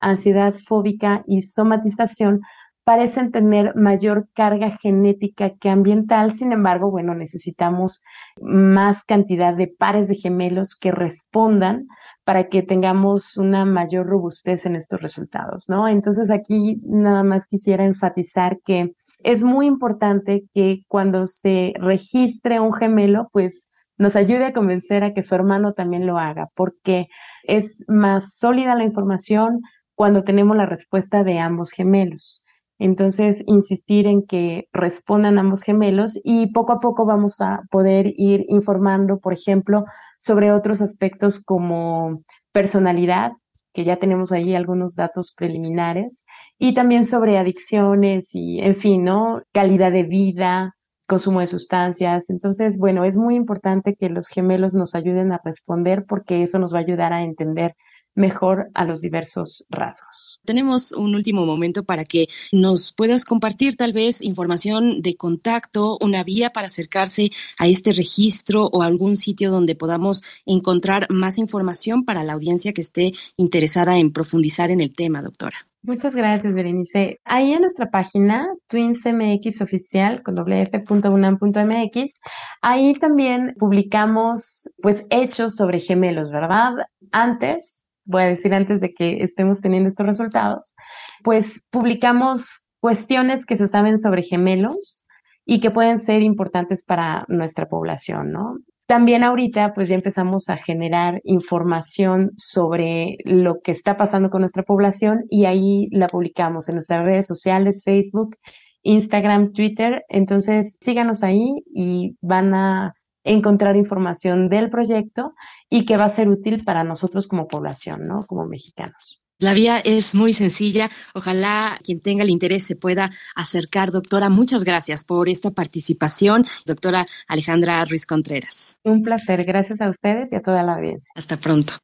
ansiedad 0.00 0.54
fóbica 0.66 1.24
y 1.26 1.42
somatización 1.42 2.40
parecen 2.88 3.32
tener 3.32 3.76
mayor 3.76 4.28
carga 4.32 4.70
genética 4.78 5.50
que 5.60 5.68
ambiental. 5.68 6.32
Sin 6.32 6.52
embargo, 6.52 6.90
bueno, 6.90 7.14
necesitamos 7.14 8.02
más 8.40 9.04
cantidad 9.04 9.52
de 9.52 9.66
pares 9.66 10.08
de 10.08 10.14
gemelos 10.14 10.74
que 10.74 10.90
respondan 10.90 11.86
para 12.24 12.48
que 12.48 12.62
tengamos 12.62 13.36
una 13.36 13.66
mayor 13.66 14.06
robustez 14.06 14.64
en 14.64 14.74
estos 14.74 15.02
resultados, 15.02 15.68
¿no? 15.68 15.86
Entonces 15.86 16.30
aquí 16.30 16.80
nada 16.82 17.22
más 17.24 17.44
quisiera 17.44 17.84
enfatizar 17.84 18.56
que 18.64 18.94
es 19.18 19.42
muy 19.42 19.66
importante 19.66 20.44
que 20.54 20.78
cuando 20.88 21.26
se 21.26 21.74
registre 21.78 22.58
un 22.58 22.72
gemelo, 22.72 23.28
pues 23.34 23.68
nos 23.98 24.16
ayude 24.16 24.46
a 24.46 24.54
convencer 24.54 25.04
a 25.04 25.12
que 25.12 25.22
su 25.22 25.34
hermano 25.34 25.74
también 25.74 26.06
lo 26.06 26.16
haga, 26.16 26.48
porque 26.54 27.08
es 27.42 27.84
más 27.86 28.38
sólida 28.38 28.74
la 28.76 28.84
información 28.84 29.60
cuando 29.94 30.24
tenemos 30.24 30.56
la 30.56 30.64
respuesta 30.64 31.22
de 31.22 31.38
ambos 31.38 31.70
gemelos. 31.70 32.46
Entonces, 32.78 33.42
insistir 33.46 34.06
en 34.06 34.24
que 34.24 34.68
respondan 34.72 35.38
ambos 35.38 35.62
gemelos 35.62 36.18
y 36.22 36.52
poco 36.52 36.72
a 36.72 36.80
poco 36.80 37.04
vamos 37.06 37.40
a 37.40 37.62
poder 37.70 38.12
ir 38.16 38.44
informando, 38.48 39.18
por 39.18 39.32
ejemplo, 39.32 39.84
sobre 40.20 40.52
otros 40.52 40.80
aspectos 40.80 41.42
como 41.42 42.22
personalidad, 42.52 43.32
que 43.72 43.84
ya 43.84 43.96
tenemos 43.96 44.32
ahí 44.32 44.54
algunos 44.54 44.94
datos 44.94 45.34
preliminares, 45.36 46.24
y 46.58 46.74
también 46.74 47.04
sobre 47.04 47.38
adicciones 47.38 48.30
y, 48.32 48.60
en 48.60 48.74
fin, 48.76 49.04
¿no? 49.04 49.42
Calidad 49.52 49.92
de 49.92 50.04
vida, 50.04 50.74
consumo 51.08 51.40
de 51.40 51.46
sustancias. 51.46 52.30
Entonces, 52.30 52.78
bueno, 52.78 53.04
es 53.04 53.16
muy 53.16 53.34
importante 53.34 53.96
que 53.96 54.08
los 54.10 54.28
gemelos 54.28 54.74
nos 54.74 54.94
ayuden 54.94 55.32
a 55.32 55.40
responder 55.42 56.04
porque 56.06 56.42
eso 56.42 56.58
nos 56.58 56.72
va 56.72 56.78
a 56.78 56.82
ayudar 56.82 57.12
a 57.12 57.22
entender 57.22 57.74
mejor 58.18 58.70
a 58.74 58.84
los 58.84 59.00
diversos 59.00 59.64
rasgos. 59.70 60.40
Tenemos 60.44 60.92
un 60.92 61.14
último 61.14 61.46
momento 61.46 61.84
para 61.84 62.04
que 62.04 62.26
nos 62.52 62.92
puedas 62.92 63.24
compartir 63.24 63.76
tal 63.76 63.92
vez 63.92 64.20
información 64.22 65.00
de 65.00 65.16
contacto, 65.16 65.96
una 66.00 66.24
vía 66.24 66.50
para 66.50 66.66
acercarse 66.66 67.30
a 67.58 67.66
este 67.66 67.92
registro 67.92 68.66
o 68.66 68.82
algún 68.82 69.16
sitio 69.16 69.50
donde 69.50 69.76
podamos 69.76 70.22
encontrar 70.44 71.06
más 71.10 71.38
información 71.38 72.04
para 72.04 72.24
la 72.24 72.34
audiencia 72.34 72.72
que 72.72 72.82
esté 72.82 73.12
interesada 73.36 73.98
en 73.98 74.12
profundizar 74.12 74.70
en 74.70 74.80
el 74.80 74.94
tema, 74.94 75.22
doctora. 75.22 75.68
Muchas 75.82 76.14
gracias, 76.14 76.52
Berenice. 76.52 77.20
Ahí 77.24 77.52
en 77.52 77.60
nuestra 77.60 77.88
página, 77.88 78.48
TwinsMX 78.66 79.62
Oficial, 79.62 80.22
con 80.22 80.34
wf.unam.mx, 80.34 82.20
ahí 82.60 82.94
también 82.94 83.54
publicamos, 83.58 84.70
pues, 84.82 85.06
hechos 85.08 85.54
sobre 85.54 85.78
gemelos, 85.78 86.30
¿verdad? 86.30 86.74
Antes, 87.12 87.86
voy 88.08 88.22
a 88.22 88.26
decir 88.26 88.52
antes 88.54 88.80
de 88.80 88.92
que 88.92 89.22
estemos 89.22 89.60
teniendo 89.60 89.90
estos 89.90 90.06
resultados, 90.06 90.74
pues 91.22 91.64
publicamos 91.70 92.66
cuestiones 92.80 93.44
que 93.44 93.56
se 93.56 93.68
saben 93.68 93.98
sobre 93.98 94.22
gemelos 94.22 95.06
y 95.44 95.60
que 95.60 95.70
pueden 95.70 95.98
ser 95.98 96.22
importantes 96.22 96.82
para 96.84 97.24
nuestra 97.28 97.66
población, 97.66 98.32
¿no? 98.32 98.56
También 98.86 99.22
ahorita 99.22 99.74
pues 99.74 99.88
ya 99.88 99.96
empezamos 99.96 100.48
a 100.48 100.56
generar 100.56 101.20
información 101.24 102.30
sobre 102.36 103.18
lo 103.24 103.60
que 103.60 103.70
está 103.70 103.98
pasando 103.98 104.30
con 104.30 104.40
nuestra 104.40 104.62
población 104.62 105.24
y 105.28 105.44
ahí 105.44 105.86
la 105.90 106.06
publicamos 106.06 106.68
en 106.68 106.76
nuestras 106.76 107.04
redes 107.04 107.26
sociales, 107.26 107.82
Facebook, 107.84 108.36
Instagram, 108.82 109.52
Twitter. 109.52 110.04
Entonces 110.08 110.78
síganos 110.80 111.22
ahí 111.22 111.62
y 111.74 112.16
van 112.22 112.54
a 112.54 112.94
encontrar 113.24 113.76
información 113.76 114.48
del 114.48 114.70
proyecto 114.70 115.34
y 115.68 115.84
que 115.84 115.96
va 115.96 116.04
a 116.04 116.10
ser 116.10 116.28
útil 116.28 116.64
para 116.64 116.84
nosotros 116.84 117.28
como 117.28 117.48
población, 117.48 118.06
¿no? 118.06 118.24
Como 118.26 118.46
mexicanos. 118.46 119.22
La 119.40 119.54
vía 119.54 119.78
es 119.78 120.16
muy 120.16 120.32
sencilla. 120.32 120.90
Ojalá 121.14 121.78
quien 121.84 122.00
tenga 122.00 122.24
el 122.24 122.30
interés 122.30 122.66
se 122.66 122.74
pueda 122.74 123.12
acercar. 123.36 123.92
Doctora, 123.92 124.30
muchas 124.30 124.64
gracias 124.64 125.04
por 125.04 125.28
esta 125.28 125.52
participación. 125.52 126.44
Doctora 126.66 127.06
Alejandra 127.28 127.84
Ruiz 127.84 128.04
Contreras. 128.04 128.78
Un 128.82 129.02
placer. 129.02 129.44
Gracias 129.44 129.80
a 129.80 129.90
ustedes 129.90 130.32
y 130.32 130.36
a 130.36 130.40
toda 130.40 130.64
la 130.64 130.74
audiencia. 130.74 131.12
Hasta 131.14 131.36
pronto. 131.36 131.74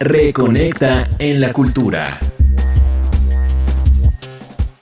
Reconecta 0.00 1.10
en 1.18 1.42
la 1.42 1.52
cultura. 1.52 2.18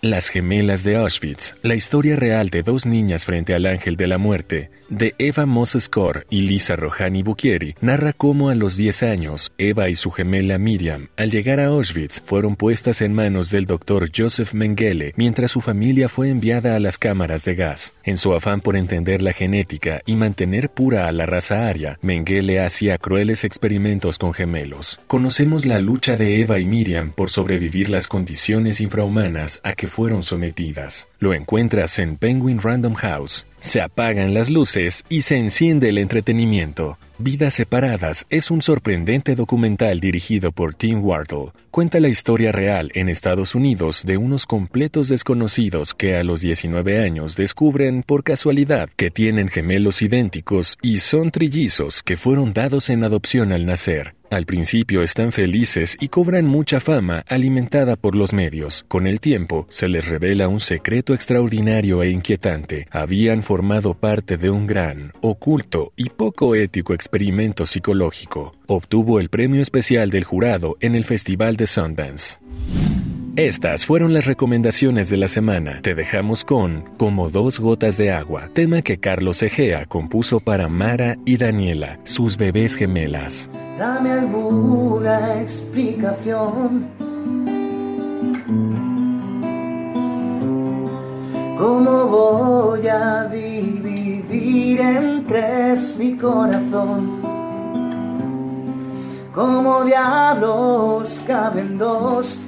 Las 0.03 0.31
gemelas 0.31 0.83
de 0.83 0.97
Auschwitz, 0.97 1.57
la 1.63 1.75
historia 1.75 2.17
real 2.17 2.49
de 2.49 2.63
dos 2.63 2.87
niñas 2.87 3.27
frente 3.27 3.53
al 3.53 3.67
ángel 3.67 3.97
de 3.97 4.07
la 4.07 4.17
muerte, 4.17 4.71
de 4.89 5.15
Eva 5.19 5.45
Moses 5.45 5.91
Kor 5.91 6.27
y 6.31 6.41
Lisa 6.41 6.75
Rohani 6.75 7.23
Bukieri, 7.23 7.75
narra 7.83 8.15
cómo 8.15 8.49
a 8.49 8.55
los 8.55 8.79
10 8.79 9.03
años, 9.03 9.53
Eva 9.59 9.91
y 9.91 9.97
su 9.97 10.11
gemela 10.11 10.57
Miriam, 10.57 11.09
al 11.19 11.31
llegar 11.31 11.61
a 11.61 11.67
Auschwitz, 11.67 12.23
fueron 12.25 12.57
puestas 12.57 13.03
en 13.03 13.13
manos 13.13 13.51
del 13.51 13.67
doctor 13.67 14.09
Joseph 14.17 14.55
Mengele, 14.55 15.13
mientras 15.17 15.51
su 15.51 15.61
familia 15.61 16.09
fue 16.09 16.31
enviada 16.31 16.77
a 16.77 16.81
las 16.81 16.97
cámaras 16.97 17.45
de 17.45 17.55
gas. 17.55 17.93
En 18.03 18.17
su 18.17 18.33
afán 18.33 18.63
por 18.63 18.77
entender 18.77 19.21
la 19.21 19.35
genética 19.35 20.01
y 20.07 20.17
mantener 20.17 20.71
pura 20.71 21.09
a 21.09 21.13
la 21.13 21.27
raza 21.27 21.69
aria, 21.69 21.99
Mengele 22.01 22.61
hacía 22.61 22.97
crueles 22.97 23.45
experimentos 23.45 24.19
con 24.19 24.33
gemelos. 24.33 24.99
Conocemos 25.07 25.67
la 25.67 25.79
lucha 25.79 26.17
de 26.17 26.41
Eva 26.41 26.59
y 26.59 26.65
Miriam 26.65 27.13
por 27.13 27.29
sobrevivir 27.29 27.91
las 27.91 28.09
condiciones 28.09 28.81
infrahumanas 28.81 29.61
a 29.63 29.75
que 29.75 29.90
fueron 29.91 30.23
sometidas. 30.23 31.09
Lo 31.19 31.35
encuentras 31.35 31.99
en 31.99 32.17
Penguin 32.17 32.61
Random 32.63 32.95
House. 32.95 33.47
Se 33.61 33.83
apagan 33.83 34.33
las 34.33 34.49
luces 34.49 35.05
y 35.11 35.21
se 35.21 35.37
enciende 35.37 35.91
el 35.91 35.99
entretenimiento. 35.99 36.97
Vidas 37.19 37.55
Separadas 37.55 38.25
es 38.31 38.51
un 38.51 38.63
sorprendente 38.63 39.35
documental 39.35 40.01
dirigido 40.01 40.51
por 40.51 40.75
Tim 40.75 41.05
Wardle. 41.05 41.53
Cuenta 41.71 42.01
la 42.01 42.09
historia 42.09 42.53
real 42.53 42.91
en 42.95 43.11
Estados 43.11 43.55
Unidos 43.55 44.05
de 44.07 44.17
unos 44.17 44.47
completos 44.47 45.09
desconocidos 45.11 45.93
que 45.93 46.17
a 46.17 46.25
los 46.25 46.41
19 46.41 47.05
años 47.05 47.37
descubren 47.37 48.03
por 48.03 48.25
casualidad 48.25 48.89
que 48.97 49.11
tienen 49.11 49.49
gemelos 49.49 50.01
idénticos 50.01 50.79
y 50.81 51.01
son 51.01 51.31
trillizos 51.31 52.03
que 52.03 52.17
fueron 52.17 52.55
dados 52.55 52.89
en 52.89 53.05
adopción 53.05 53.53
al 53.53 53.67
nacer. 53.67 54.15
Al 54.31 54.47
principio 54.47 55.03
están 55.03 55.33
felices 55.33 55.97
y 55.99 56.07
cobran 56.07 56.47
mucha 56.47 56.79
fama 56.79 57.25
alimentada 57.27 57.97
por 57.97 58.15
los 58.15 58.33
medios. 58.33 58.85
Con 58.87 59.09
el 59.09 59.19
tiempo 59.19 59.67
se 59.71 59.89
les 59.89 60.07
revela 60.07 60.47
un 60.47 60.61
secreto 60.61 61.15
extraordinario 61.15 62.01
e 62.05 62.11
inquietante. 62.11 62.87
Habían 62.93 63.43
formado 63.43 63.95
parte 63.95 64.37
de 64.37 64.49
un 64.49 64.69
gran, 64.69 65.13
oculto 65.21 65.93
y 65.97 66.11
poco 66.11 66.55
ético 66.55 66.95
experimento 66.95 67.67
psicológico. 67.67 68.55
Obtuvo 68.69 69.19
el 69.19 69.31
premio 69.31 69.63
especial 69.63 70.11
del 70.11 70.23
jurado 70.23 70.77
en 70.79 70.95
el 70.95 71.05
Festival 71.05 71.57
de 71.57 71.67
Sundance. 71.67 72.39
Estas 73.37 73.87
fueron 73.87 74.13
las 74.13 74.27
recomendaciones 74.27 75.09
de 75.09 75.17
la 75.17 75.29
semana. 75.29 75.81
Te 75.83 75.95
dejamos 75.95 76.45
con 76.45 76.85
Como 76.97 77.31
dos 77.31 77.61
gotas 77.61 77.97
de 77.97 78.11
agua, 78.11 78.49
tema 78.53 78.83
que 78.83 78.99
Carlos 78.99 79.43
Egea 79.45 79.87
compuso 79.87 80.41
para 80.41 80.69
Mara 80.69 81.17
y 81.25 81.37
Daniela, 81.37 82.01
sus 82.03 82.37
bebés 82.37 82.75
gemelas. 82.75 83.49
Dame 83.79 84.11
alguna 84.11 85.41
explicación. 85.41 86.89
¿Cómo 91.57 92.07
voy 92.07 92.89
a 92.89 93.25
dividir 93.27 94.81
en 94.81 95.25
tres 95.27 95.95
mi 95.97 96.17
corazón? 96.17 97.21
¿Cómo 99.33 99.85
diablos 99.85 101.23
caben 101.27 101.79
dos? 101.79 102.41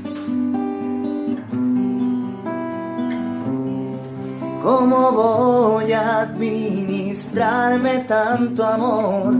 ¿Cómo 4.62 5.10
voy 5.10 5.92
a 5.92 6.20
administrarme 6.20 8.04
tanto 8.06 8.64
amor? 8.64 9.34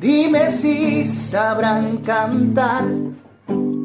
Dime 0.00 0.50
si 0.50 1.06
sabrán 1.06 1.98
cantar 1.98 3.03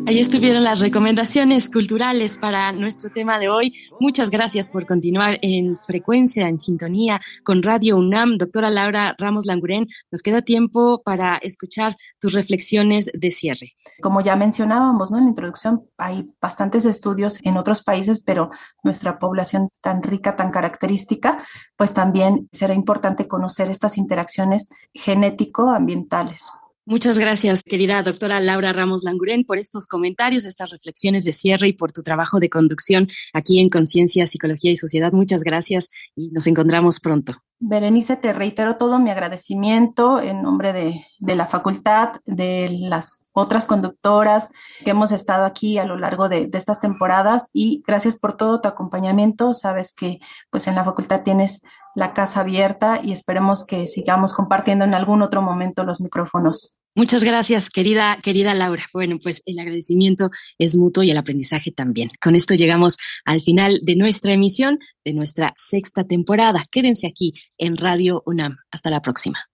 Ahí 0.09 0.17
estuvieron 0.17 0.63
las 0.63 0.79
recomendaciones 0.79 1.69
culturales 1.69 2.39
para 2.39 2.71
nuestro 2.71 3.11
tema 3.11 3.37
de 3.37 3.47
hoy. 3.47 3.75
Muchas 3.99 4.31
gracias 4.31 4.67
por 4.67 4.87
continuar 4.87 5.37
en 5.43 5.77
frecuencia, 5.77 6.47
en 6.47 6.59
sintonía 6.59 7.21
con 7.43 7.61
Radio 7.61 7.95
UNAM. 7.95 8.39
Doctora 8.39 8.71
Laura 8.71 9.15
Ramos 9.19 9.45
Languren, 9.45 9.85
nos 10.09 10.23
queda 10.23 10.41
tiempo 10.41 11.03
para 11.05 11.37
escuchar 11.43 11.95
tus 12.19 12.33
reflexiones 12.33 13.11
de 13.13 13.29
cierre. 13.29 13.73
Como 14.01 14.21
ya 14.21 14.35
mencionábamos 14.35 15.11
¿no? 15.11 15.19
en 15.19 15.25
la 15.25 15.29
introducción, 15.29 15.83
hay 15.99 16.25
bastantes 16.41 16.85
estudios 16.85 17.37
en 17.43 17.57
otros 17.57 17.83
países, 17.83 18.23
pero 18.23 18.49
nuestra 18.81 19.19
población 19.19 19.69
tan 19.79 20.01
rica, 20.01 20.35
tan 20.35 20.49
característica, 20.49 21.37
pues 21.77 21.93
también 21.93 22.49
será 22.51 22.73
importante 22.73 23.27
conocer 23.27 23.69
estas 23.69 23.95
interacciones 23.95 24.69
genético-ambientales. 24.91 26.47
Muchas 26.89 27.19
gracias, 27.19 27.61
querida 27.61 28.01
doctora 28.01 28.39
Laura 28.39 28.73
Ramos 28.73 29.03
Languren, 29.03 29.43
por 29.45 29.59
estos 29.59 29.85
comentarios, 29.85 30.43
estas 30.45 30.71
reflexiones 30.71 31.23
de 31.23 31.33
cierre 31.33 31.67
y 31.67 31.73
por 31.73 31.91
tu 31.91 32.01
trabajo 32.01 32.39
de 32.39 32.49
conducción 32.49 33.07
aquí 33.31 33.59
en 33.59 33.69
Conciencia, 33.69 34.25
Psicología 34.25 34.71
y 34.71 34.75
Sociedad. 34.75 35.11
Muchas 35.11 35.43
gracias 35.43 35.89
y 36.15 36.31
nos 36.31 36.47
encontramos 36.47 36.99
pronto. 36.99 37.33
Berenice, 37.59 38.15
te 38.15 38.33
reitero 38.33 38.77
todo 38.77 38.97
mi 38.97 39.11
agradecimiento 39.11 40.19
en 40.19 40.41
nombre 40.41 40.73
de, 40.73 41.35
la 41.35 41.45
facultad, 41.45 42.21
de 42.25 42.69
las 42.69 43.21
otras 43.33 43.67
conductoras 43.67 44.49
que 44.83 44.89
hemos 44.89 45.11
estado 45.11 45.45
aquí 45.45 45.77
a 45.77 45.85
lo 45.85 45.95
largo 45.95 46.27
de, 46.27 46.47
de, 46.47 46.57
estas 46.57 46.79
temporadas 46.79 47.51
y 47.53 47.83
gracias 47.85 48.17
por 48.17 48.35
todo 48.35 48.61
tu 48.61 48.67
acompañamiento. 48.67 49.53
Sabes 49.53 49.93
que 49.93 50.19
pues 50.49 50.67
en 50.67 50.73
la 50.73 50.85
facultad 50.85 51.21
tienes 51.21 51.61
la 51.93 52.13
casa 52.13 52.39
abierta 52.39 52.99
y 53.03 53.11
esperemos 53.11 53.63
que 53.63 53.85
sigamos 53.85 54.33
compartiendo 54.33 54.85
en 54.85 54.95
algún 54.95 55.21
otro 55.21 55.43
momento 55.43 55.83
los 55.83 56.01
micrófonos. 56.01 56.78
Muchas 56.95 57.23
gracias, 57.23 57.69
querida, 57.69 58.19
querida 58.21 58.53
Laura. 58.53 58.83
Bueno, 58.93 59.17
pues 59.21 59.43
el 59.45 59.59
agradecimiento 59.59 60.29
es 60.57 60.75
mutuo 60.75 61.03
y 61.03 61.11
el 61.11 61.17
aprendizaje 61.17 61.71
también. 61.71 62.09
Con 62.21 62.35
esto 62.35 62.55
llegamos 62.55 62.97
al 63.25 63.41
final 63.41 63.79
de 63.83 63.95
nuestra 63.95 64.33
emisión, 64.33 64.79
de 65.05 65.13
nuestra 65.13 65.53
sexta 65.55 66.03
temporada. 66.03 66.65
Quédense 66.71 67.07
aquí 67.07 67.33
en 67.57 67.77
Radio 67.77 68.23
UNAM. 68.25 68.57
Hasta 68.71 68.89
la 68.89 69.01
próxima. 69.01 69.49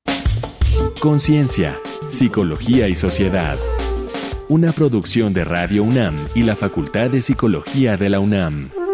Conciencia, 0.99 1.77
Psicología 2.09 2.87
y 2.87 2.95
Sociedad. 2.95 3.57
Una 4.47 4.71
producción 4.71 5.33
de 5.33 5.43
Radio 5.43 5.83
UNAM 5.83 6.15
y 6.35 6.43
la 6.43 6.55
Facultad 6.55 7.09
de 7.09 7.21
Psicología 7.21 7.97
de 7.97 8.09
la 8.09 8.19
UNAM. 8.19 8.84